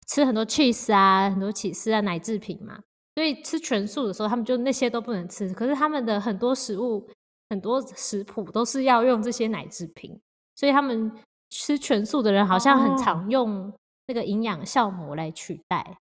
[0.08, 2.80] 吃很多 cheese 啊，很多起司啊，奶制品嘛，
[3.16, 5.50] 所以吃全素的时候，他们就那些都不能吃。
[5.54, 7.06] 可是他们的很多食物、
[7.50, 10.18] 很多食谱都是要用这些奶制品，
[10.56, 11.12] 所以他们
[11.50, 13.74] 吃全素的人好像很哦常用
[14.08, 15.98] 那个营养酵母来取代。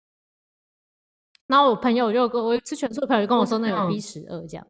[1.46, 4.66] 然后我朋友就跟我吃全素的朋友就跟我我说，那有 B 十二这样。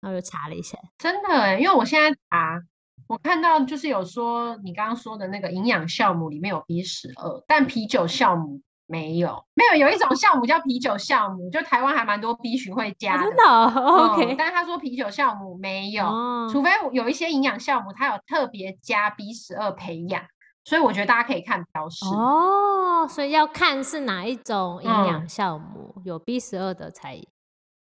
[0.00, 2.58] 然后就查了一下，真的哎，因为我现在查，
[3.06, 14.34] 我看到就是有说你刚刚说的那个营养酵母里面有 B 十二，但啤酒酵母没有，没有有一种酵母叫啤酒酵母，就台湾还蛮多 B 群会加的，真的 OK。
[14.36, 16.04] 但是他说啤酒酵母没有，
[16.50, 20.22] 除非有一些营养酵母它有特别加 B 十二培养，
[20.64, 27.22] 所以我觉得大家可以看标识哦，所以要看是哪一种营养酵母有 B 十二的才。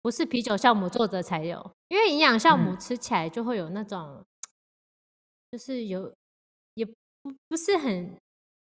[0.03, 4.21] 不是啤酒酵母做的才有，因为营养酵母吃起来就会有那种，
[5.49, 6.13] 就是有
[6.73, 6.93] 也不
[7.47, 8.13] 不是很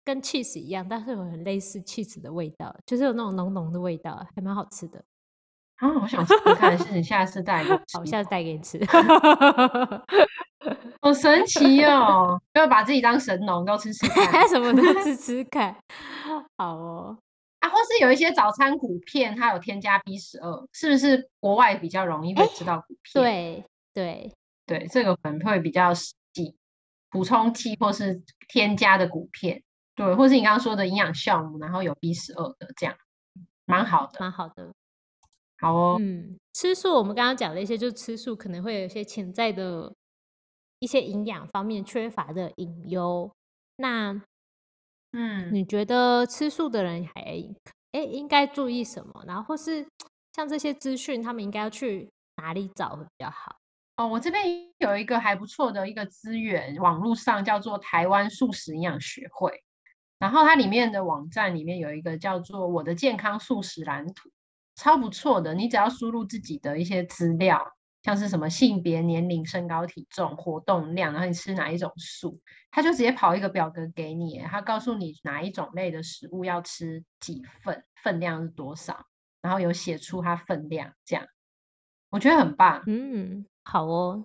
[0.07, 5.03] 跟 cheese 一样，但是有很类似 cheese 的味道，就是有那种浓浓的味道，还蛮好吃的。
[5.75, 8.79] 啊，我想试试看，是你下次带我 好，下次带给你吃。
[11.01, 12.41] 好神奇哦！
[12.53, 15.75] 要把自己当神农，都吃吃看， 什么都吃 吃看。
[16.57, 17.17] 好哦。
[17.59, 23.13] 啊，或是有一些早餐谷片，它有添加 B 十二，是不是国外比较容易会吃到谷片？
[23.13, 24.33] 对对
[24.65, 26.55] 对，这个可能会比较实际，
[27.09, 29.61] 补充剂或是添加的谷片，
[29.97, 32.95] 对，或是你刚刚说的营养酵母，然后有 B 十二的，这样
[33.65, 34.71] 蛮好的，蛮好的。
[35.59, 39.93] 好哦，嗯，吃素我们刚刚讲了一些，就是吃素可能会有一些潜在的
[40.79, 43.29] 一些营养方面缺乏的隐忧，
[43.75, 44.21] 那。
[45.13, 47.21] 嗯，你觉得吃素的人还
[47.93, 49.23] 哎应该注意什么？
[49.25, 49.87] 然后或是
[50.33, 53.55] 像这些资讯，他们应该要去哪里找会比较好？
[53.95, 54.43] 哦，我这边
[54.79, 59.63] 有一个还不错的一个资源，网络上叫做台湾素食营养学会，
[60.19, 64.29] 然后它里面的网站里面有一个叫做我的健康素食蓝图，
[64.75, 65.53] 超不错的。
[65.53, 67.73] 你只要输入自己的一些资料。
[68.03, 72.39] 像是什么性别、年龄、身高、体重、活动量，然后你吃哪一种素，
[72.71, 79.05] 他就直接跑一个表格给你，他告诉你哪一种类的食物要吃几份，分量是多少，
[79.41, 81.25] 然后有写出它分量，这样
[82.09, 82.81] 我觉得很棒。
[82.85, 84.23] 嗯，好哦。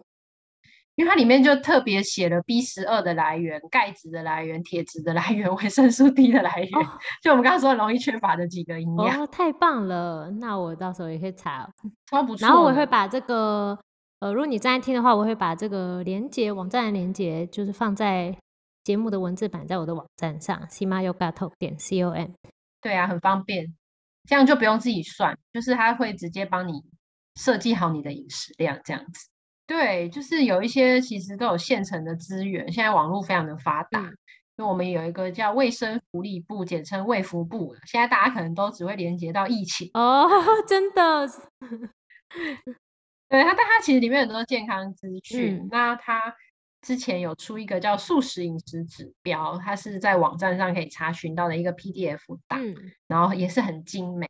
[1.03, 6.71] 因为它里面就特别写了 B 十二的来源、钙质的来源、铁质的来源、维生素 D 的来源，
[7.21, 9.21] 就我们刚刚说容易缺乏的几个营养。
[9.21, 10.31] 哦，太棒了！
[10.38, 11.69] 那我到时候也可以查，
[12.09, 12.47] 超不错。
[12.47, 13.77] 然后我会把这个，
[14.21, 18.33] 呃，如果你正在听的话，我会把这个连接网站的连接，就是放在
[18.85, 22.15] 节目的文字版，在我的网站上，simayogato 点 com。
[22.81, 23.75] 对啊，很方便，
[24.29, 26.81] 这样就不用自己算，就是它会直接帮你
[27.35, 29.27] 设计好你的饮食量，这样子。
[29.73, 34.01] 对，就是有一些其实都有现成的资源，现在网络非常的发达。
[34.03, 40.29] 因为我们有一个叫卫生福利部，简称卫福部，现在大家可能都只会连接到疫情哦，
[40.69, 41.27] 真的。
[43.31, 45.67] 对它，但它其实里面很多健康资讯。
[45.71, 46.37] 那它
[46.83, 52.61] 之前有出一个叫素食饮食指标，它是在网站上可以查询到的一个 PDF 档，
[53.09, 54.29] 然后也是很精美，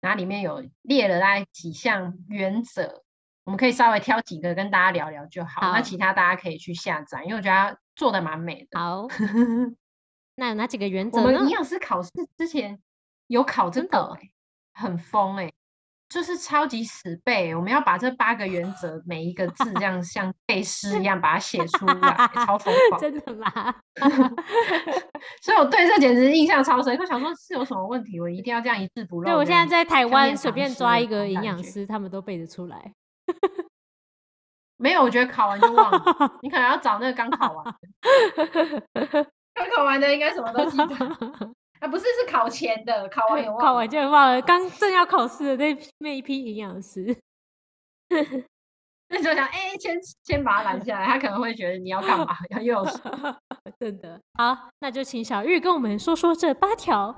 [0.00, 3.01] 然后里面有列了大概几项原则。
[3.44, 8.78] 我们可以稍微挑几个跟大家聊聊就好，那其他大家可以去下载，因为我觉得做的蛮美的。
[8.78, 9.08] 好，
[10.36, 11.26] 那有哪几个原则呢？
[11.26, 12.78] 我们营养师考试之前
[13.26, 14.16] 有考这个，
[14.74, 15.52] 很疯哎，
[16.08, 17.54] 就是超级死背。
[17.54, 23.00] 我们要把这八个原则每一个字这样 像背诗一样把它写出来，超疯 狂。
[23.00, 23.50] 真的吗？
[25.42, 29.26] 所以我对这简直印象超深，我想说是有什么问题，我一定要这样一字不漏。
[29.26, 32.94] 对我现在在台湾随便抓一个营养师，他们都背得出来。
[34.82, 36.38] 没有，我觉得考完就忘了。
[36.42, 37.64] 你可能要找那个刚考完，
[39.54, 40.84] 刚考完的应该什么都记得。
[41.78, 44.42] 啊，不是，是考前的，考完也忘，考完就忘了。
[44.42, 47.16] 刚正要考试的那那一批营养师，
[49.08, 52.36] 那就想，哎，先先把他拦下来，他可能会觉得你要干嘛？
[52.50, 52.84] 要又
[53.78, 57.16] 真的好，那就请小玉跟我们说说这八条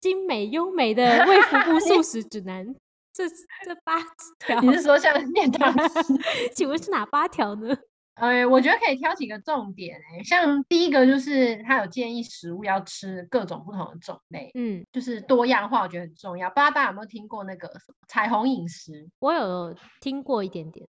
[0.00, 2.74] 精美优美的卫福部素食指南。
[3.14, 3.28] 这
[3.64, 3.94] 这八
[4.44, 6.14] 条，你是说像念唐诗？
[6.54, 7.74] 请问是哪八条呢？
[8.14, 16.48] 呃，我觉得可以挑几个重点诶，像第一个就是他有建议食物要吃各种不同的种类，嗯，就是多样化，我觉得很重要。
[16.50, 19.08] 不知道大家有没有听过那个什么彩虹饮食？
[19.18, 20.86] 我有听过一点点。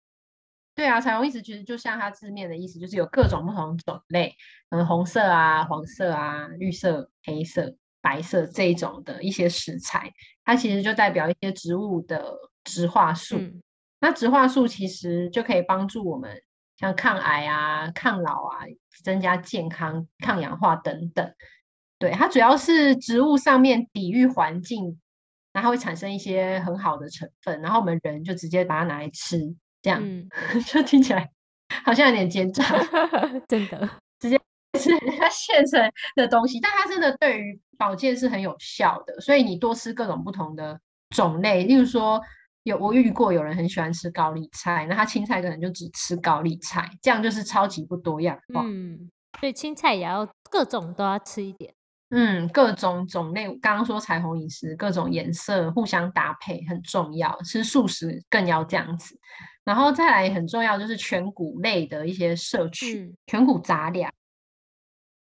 [0.76, 4.36] 对啊，彩虹饮食其实就像它字面的意思，就是有各种不同种类，
[4.70, 7.76] 嗯，红色啊、黄色啊、绿色、黑色。
[8.02, 10.14] 白色这一种的一些食材，
[10.46, 13.38] 它其实就代表一些植物的植化素。
[14.00, 16.39] 那植化素其实就可以帮助我们，
[16.78, 18.60] 像抗癌啊、抗老啊、
[19.04, 21.34] 增加健康、抗氧化等等。
[21.98, 25.00] 对，它主要是植物上面抵御环境，
[25.54, 29.39] 然后会产生一些很好的成分，然后我们人就直接把它拿来吃，
[29.82, 30.04] 这样
[30.68, 31.32] 就听起来
[31.84, 32.64] 好像有点奸诈，
[33.48, 33.89] 真的
[34.20, 34.39] 直接。
[34.78, 35.80] 是它现成
[36.15, 39.19] 的东西，但它真的对于保健是很有效的。
[39.19, 42.21] 所以你多吃各种不同的种类，例如说
[42.63, 48.63] 有我遇过有人很喜欢吃高丽菜，那他青菜可能就只吃高丽菜，这样就是超级不多样化。
[48.65, 49.09] 嗯，
[49.39, 51.73] 所以青菜也要各种都要吃一点。
[52.11, 57.36] 嗯，各种种类，刚刚说彩虹饮食，各种颜色互相搭配很重要。
[57.41, 59.17] 吃素食更要这样子，
[59.63, 64.09] 然后再来很重要就是全谷类的一些摄取，嗯全谷杂粮，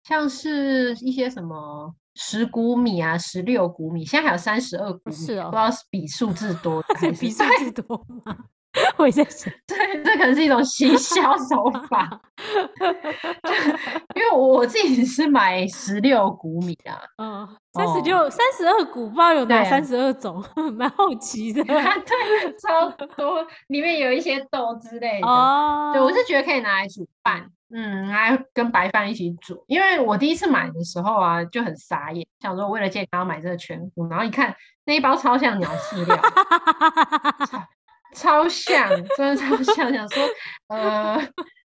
[0.05, 8.37] 像是一些什么十谷米啊、十六谷米，现在还有三十二谷米，是哦不知道是比数字多 的还是比数字多吗？
[8.99, 12.09] 我也在想， 对，这可能是一种行 销手法。
[14.15, 20.45] 因为我自己是买十六谷米啊，嗯，三十六、三十二股，不知道有哪三十二种，
[20.77, 21.63] 蛮好奇的。
[21.65, 21.83] 对，
[22.59, 25.27] 超多，里面有一些豆之类的。
[25.27, 29.65] 哦，对，我是觉得可以拿来煮饭，嗯，拿来跟白饭一起煮。
[29.69, 34.55] 因为我第一次买的时候啊，就很傻眼，想说为了健康要买这个全谷，然后一看
[34.85, 36.17] 那一包超像鸟饲料，
[38.15, 40.23] 超像，真的超像，想说，
[40.69, 41.19] 呃，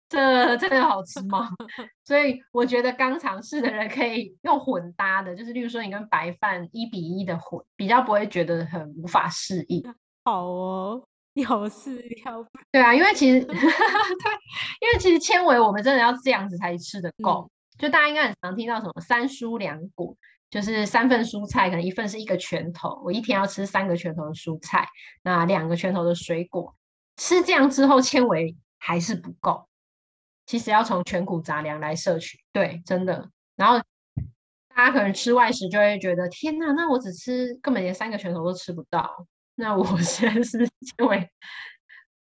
[0.08, 1.50] 这真的好吃吗？
[2.06, 9.84] 所以我觉得刚尝试的人可以用混搭的，就是例如说你跟白饭一比一的混，比较不会觉得很无法适应。
[10.24, 17.50] 好哦，有饲料， 对啊，因为其实对，因为其实纤维我们真的要这样子才吃得够。
[17.78, 20.16] 就大家应该很常听到什么三蔬两果，
[20.50, 24.88] 就是三份蔬菜，可能一份是一个拳头，我一天要吃三个拳头的蔬菜，
[25.24, 26.76] 那两个拳头的水果。
[27.18, 29.68] 吃这样之后，纤维还是不够，
[30.46, 32.40] 其实要从全谷杂粮来摄取。
[32.52, 33.30] 对，真的。
[33.56, 33.80] 然后
[34.76, 39.26] 大家可能吃外食就会觉得，天呐，那我只吃根本连三个拳头都吃不到。
[39.56, 41.30] 那我现在是纤维，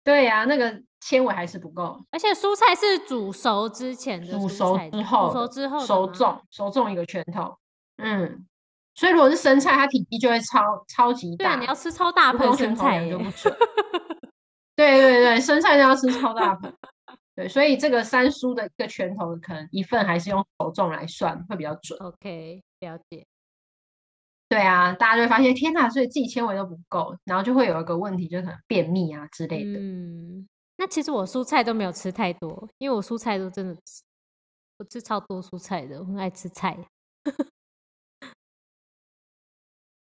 [0.04, 2.00] 对呀、那个纤维还是不够。
[2.12, 7.58] 而且蔬菜是煮熟之前的煮熟之后，煮熟之后熟重，熟重一个拳头，
[7.96, 8.46] 嗯，
[8.94, 13.54] 所以如果是生菜，它体积就会超超级大，对啊，你要吃超大盆生菜就不准。
[14.74, 16.74] 对对对，生菜就要吃超大盆，
[17.34, 21.98] 对，所以这个三叔的一个拳头，可能一份还是用手重来算会比较准。
[22.00, 23.26] OK，了解。
[24.48, 29.80] 对啊，大家就会发现，天哪，所以自己纤维都不够，然后就会有一个问题，就是可能便秘啊之类的。
[29.80, 34.02] 嗯，那其实我蔬菜都没有吃太多，因为我蔬菜都真的吃，
[34.78, 36.78] 我吃超多蔬菜的，我很爱吃菜。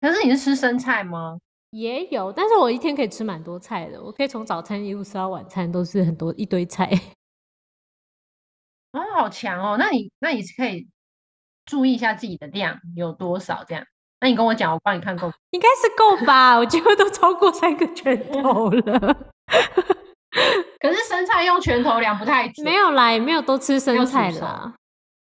[0.06, 1.40] 可是你是吃生菜吗？
[1.72, 6.88] 也有，但是我一天可以吃蛮多菜的，我可以从早餐一路吃到晚餐，都是很多一堆菜。
[8.92, 9.78] 哦， 好强哦！
[9.80, 10.88] 那你那你是可以
[11.66, 13.84] 注意一下自己的量有多少，这样。
[14.20, 15.32] 那你跟我讲，我帮你看够。
[15.50, 16.56] 应该是够吧？
[16.56, 18.84] 我几乎都超过三个拳头了。
[20.80, 24.72] 可是生菜用拳头量不太准，没有啦，也没有都吃生菜啦。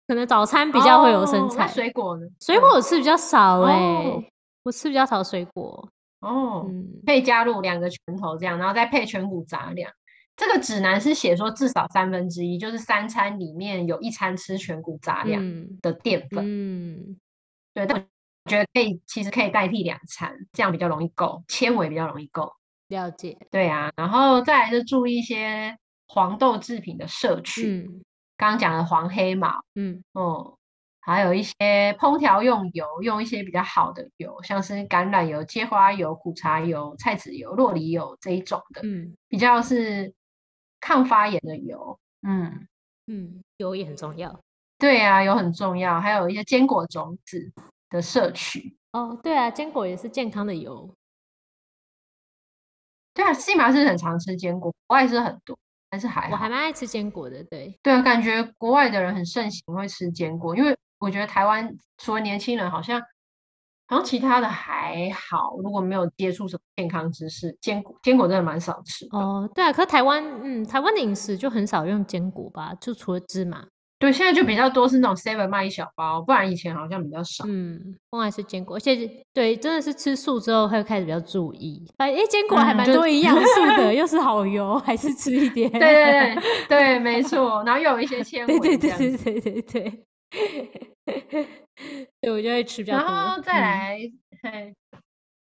[0.09, 2.27] 可能早餐比较会有生菜，水果呢？
[2.41, 4.21] 水果我吃比较少哎、哦
[4.67, 5.89] 我吃比较少水果。
[6.19, 9.89] 哦，嗯，可以加入两个拳头这样，然后再配全谷杂粮。
[10.35, 16.43] 这个指南是写说至少三分之一，就是三餐里面有一餐吃全谷杂粮嗯的淀粉。
[16.45, 17.17] 嗯，
[17.73, 22.51] 对，但我觉得可以，其实可以代替两餐，这样比较容易够，纤维比较容易够。
[22.89, 23.37] 了解。
[23.49, 28.03] 对啊，然后再来就注意一些黄豆制品的摄取，嗯
[28.37, 30.55] 刚刚讲的黄黑毛，嗯哦，
[31.07, 31.53] 还有一些
[31.93, 40.13] 烹调用油，用一些比较好的油，像是橄榄油、芥花油、苦茶油、菜籽油、洛梨油这一种的，嗯比较是
[40.81, 41.97] 抗发炎的油。
[42.23, 42.67] 嗯，
[43.05, 44.37] 嗯，油也很重要。
[44.77, 47.53] 对啊，油很重要，还有一些坚果种子
[47.89, 48.75] 的摄取。
[48.91, 50.93] 哦，对啊，坚果也是健康的油。
[53.13, 55.57] 对啊，西马是很常吃坚果，国外是很多，
[55.89, 57.79] 但是还好我还蛮爱吃坚果的，对。
[57.81, 62.99] 对啊，感觉国外的人很盛行会吃坚果，因为我觉得台湾除了年轻人，好像
[63.87, 69.17] 好像其他的还好，如果没有接触什么健康知识，坚果坚果真的蛮少吃的。
[69.17, 73.65] 哦，对啊，可是台湾，嗯，台湾的饮食就很少用坚果吧，就除了芝麻。
[73.99, 77.43] 对，现在就比较多是那种 seven 卖一小包，不然以前好像比较少。
[77.47, 81.83] 嗯，我还是坚果，而且对，真的是吃素之后会开始比较注意。
[81.97, 85.67] 哎，诶坚果还蛮多营养素的， 又是好油，还是吃一点。
[85.71, 90.03] 对对对 对，没错，然后又有一些纤维对对对对对对。
[92.19, 93.07] 对，我就会吃比较多。
[93.07, 93.99] 然后再来，
[94.43, 94.75] 嘿，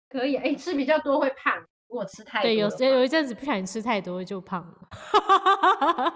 [0.10, 1.58] 可以，哎，吃比较多会胖，
[1.88, 4.90] 如果吃太多对，有有一阵子不小心吃太多就胖了，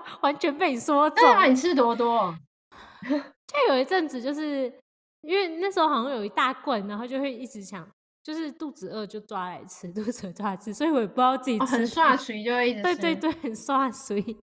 [0.21, 1.23] 完全被你说中。
[1.23, 2.35] 那那你吃多多？
[3.01, 4.71] 就有一阵子，就是
[5.21, 7.89] 因为那时候好像有一大罐，然后就会一直想，
[8.23, 11.77] 就是肚子饿就抓来吃，肚子饿抓来吃，所以我也不知道自己哦，吃。
[11.77, 12.83] 很刷水就会一直吃。
[12.83, 14.37] 对对对，很刷水。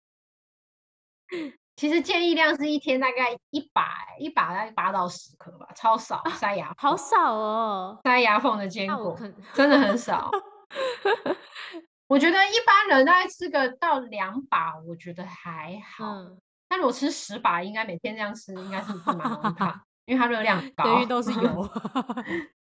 [1.76, 8.00] 其实建议量是一天大概一把，一把大概八到十颗吧，超少，塞牙啊好少哦。
[8.04, 9.18] 塞牙缝的坚果
[9.54, 10.30] 真的很少。
[12.08, 16.06] 我觉得一般人大概吃个到两把，我觉得还好。
[16.06, 16.38] 嗯，
[16.70, 21.06] 但如果吃十把，应该每天这样吃，应该是蛮容易胖， 因为它热量高，因高为。
[21.08, 21.70] 都是油。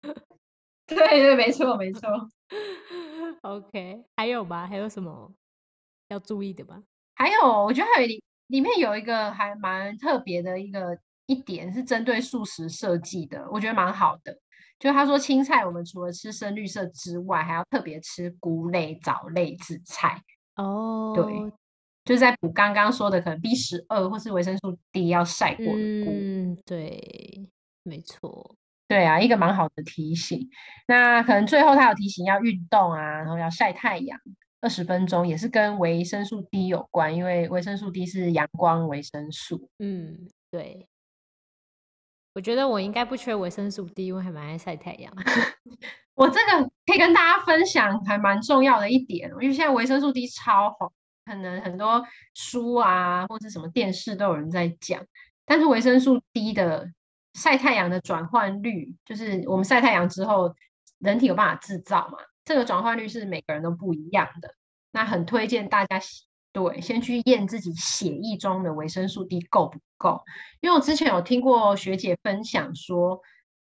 [0.85, 2.09] 对对，没错没错。
[3.41, 4.67] OK，还有吗？
[4.67, 5.31] 还有什么
[6.09, 6.83] 要注意的吗？
[7.15, 8.07] 还有，我觉得还有
[8.47, 14.37] 里里面有一个还蛮特别的一个一点是针对素食设计的，我觉得蛮好的。
[14.79, 20.21] 就他说青菜，我们除了吃深绿色之外，还要特别吃菇类、藻类、紫菜，
[20.55, 21.51] 哦，对
[22.05, 25.71] 就是在补刚刚说的可能 B 十二或是维生素 D 要晒过的
[26.05, 26.11] 菇。
[26.11, 27.49] 嗯，对，
[27.83, 28.55] 没错。
[28.87, 30.47] 对啊，一个蛮好的提醒。
[30.87, 34.17] 那可能最后他有提醒要运动啊，然后要晒太阳
[34.67, 39.69] 二十分钟，也是跟维生素 D 有关，因为维生素 D 是阳光维生素。
[39.79, 40.89] 嗯，对。
[42.33, 45.13] 我觉得我应该不缺维生素 D，因为还蛮爱晒太阳。
[46.15, 50.91] 我这个可以跟大家分享，还蛮重要的一点哦，因为现在维生素 D 超红，
[51.23, 55.01] 可能很多书啊或者什么电视都有人在讲，
[55.45, 56.91] 但是维生素 D 的
[57.35, 60.53] 晒太阳的转换率，就是我们晒太阳之后，
[60.99, 64.49] 人体有办法制造嘛，这个转换率是每个人都不一样的。
[64.91, 65.99] 那很推荐大家
[66.51, 70.21] 对先去验自己血液中的维生素 D 够不够，
[70.61, 73.19] 因为我之前有听过学姐分享说。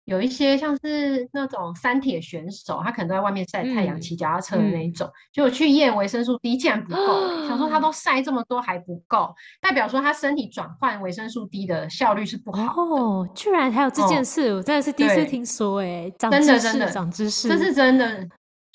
[0.07, 12.81] 有一些像是那种三铁选手，他可能都在外面晒太阳、嗯骑脚踏车的那一种，结果去验维生素 D 竟然不够欸、想说他都晒这么多还不够，代表说他身体转换维生素 D 的效率是不好。
[12.81, 18.29] 哦，居然还有这件哦事，我真的是第一次对听说，哎，长真的知识，真的长知识，这是真的，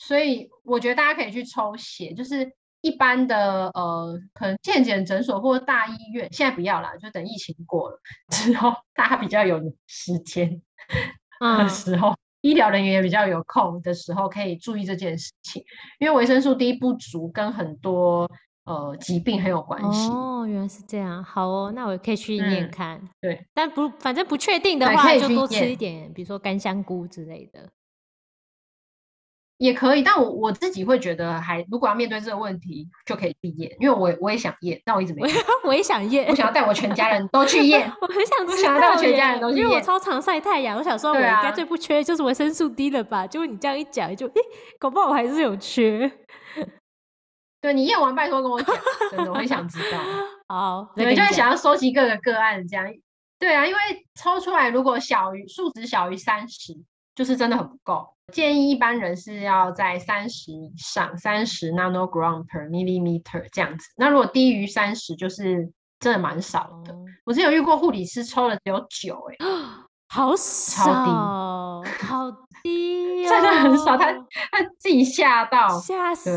[0.08, 8.00] 所以我觉得大家可以去抽血，就是一般的呃，可能健检诊所或大医院，现在不要啦，就等疫情过了
[8.30, 10.58] 之后，大家比较有时间的
[11.40, 15.64] 嗯，时候，医疗人员也比较有空的时候，可以注意这件事情，
[16.00, 18.28] 因为维生素 D 不足跟很多
[18.66, 20.10] 呃疾病很有关系。
[20.10, 27.70] 哦，原来是这样，好哦，那我可以去验嗯看，对，但不，反正不确定的对话，就多吃一点，比如说干香菇之类的。
[29.62, 35.38] 也可以，但我我自己会觉得还，如果要面对这个问题，就可以去验，因为我我也想验，但我一直没我验。
[35.66, 37.82] 我也想验，我想要带我全家人都去验。
[38.02, 43.28] 我很想知我想要带全家耶因为我人都去验超常晒太阳，我想说我对应该啊最不缺就是维生素 D 了吧？
[43.28, 44.42] 结果你这样一讲，就诶，
[44.80, 46.12] 搞不好我还是有缺。
[47.62, 48.76] 对你验完拜托跟我讲，
[49.12, 50.00] 真的我很想知道。
[50.50, 52.92] 好，你就会想要收集各个个案这样。
[53.38, 53.80] 对啊，因为
[54.20, 56.74] 抽出来如果小于数值小于三十，
[57.16, 58.08] 就是真的很不够。
[58.32, 63.86] 建议一般人是要在三十以上，三十 nanogram per millimeter 这样子。
[63.98, 66.94] 那如果低于三十，就是真的蛮少的。
[66.94, 69.46] 哦我之前有遇过护理师抽了只有九，哎，
[70.10, 70.84] 好低少，
[72.00, 72.32] 好
[72.64, 75.68] 低、哦，真的很少他他自己吓到。
[75.80, 76.32] 吓死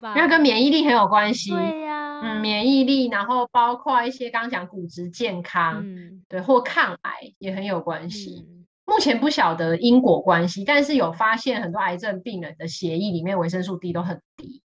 [0.00, 0.14] 吧？
[0.16, 1.50] 因为跟免疫力很有关系。
[1.50, 8.46] 对呀、嗯，免疫力，然后包括一些刚刚讲骨质健康，嗯对，或抗癌也很有关系。
[8.48, 8.59] 嗯
[8.90, 14.62] 目前不晓得因果关系，但是有发现很多癌症病人的血液里面维生素 D 都很低，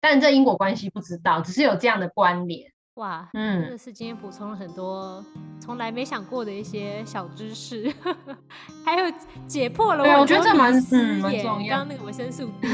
[0.00, 2.72] 但这因果关系不知道，只是有这样的关联。
[2.94, 5.24] 哇，真的嗯，是今天补充了很多
[5.60, 7.92] 从来没想过的一些小知识，
[8.84, 9.06] 还有
[9.46, 10.82] 解破了对啊很我觉得这蛮蛮
[11.40, 12.68] 重要刚刚那个维生素 D，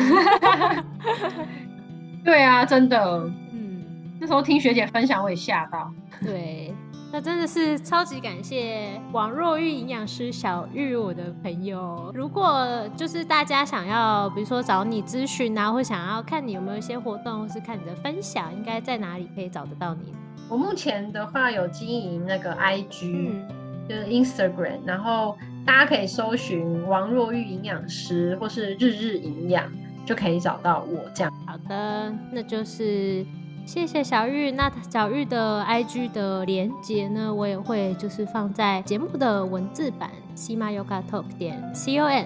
[2.24, 3.85] 对啊，真的，嗯，
[4.18, 5.93] 那时候听学姐分享，我也吓到。
[6.22, 6.74] 对，
[7.12, 12.12] 那真的是超级感谢王若玉营养师小玉我的朋友。
[12.14, 20.14] 如果就是大家想要，比如说找你咨询啊，或想要看你有没有一些活动，或是看你的分享，应该在哪里可以找得到你？
[20.48, 23.48] 我目前的话有经营那个 IG，、嗯，
[23.88, 25.36] 就是 Instagram，然后
[25.66, 29.64] 大家可以搜寻王若玉营养师或是日日营养，
[30.06, 31.32] 就可以找到我这样。
[31.44, 33.26] 好的，那就是
[33.66, 34.50] 谢谢小玉。
[34.50, 42.24] 那小玉的 IG 的连接呢，我也会就是放在节目的文字版 s i m a Yoga Talk 点 com。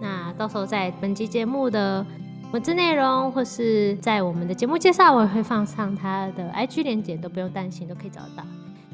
[0.00, 2.04] 那到时候在本期节目的
[2.52, 8.42] 文字内容，或是在我们的节目介绍，我也会放上他的 IG 连接，都不用担心，都可以找得到。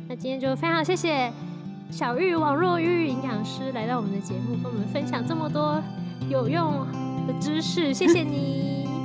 [0.08, 1.32] 那今天就非常谢谢
[1.90, 5.80] 小玉王若玉营养师来到我们的节目，跟我们分享这么多
[6.28, 6.84] 有用
[7.28, 8.95] 的知识，谢谢你。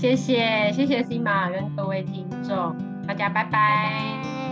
[0.00, 4.47] 谢谢谢谢 C 马跟各位听众，大家拜拜。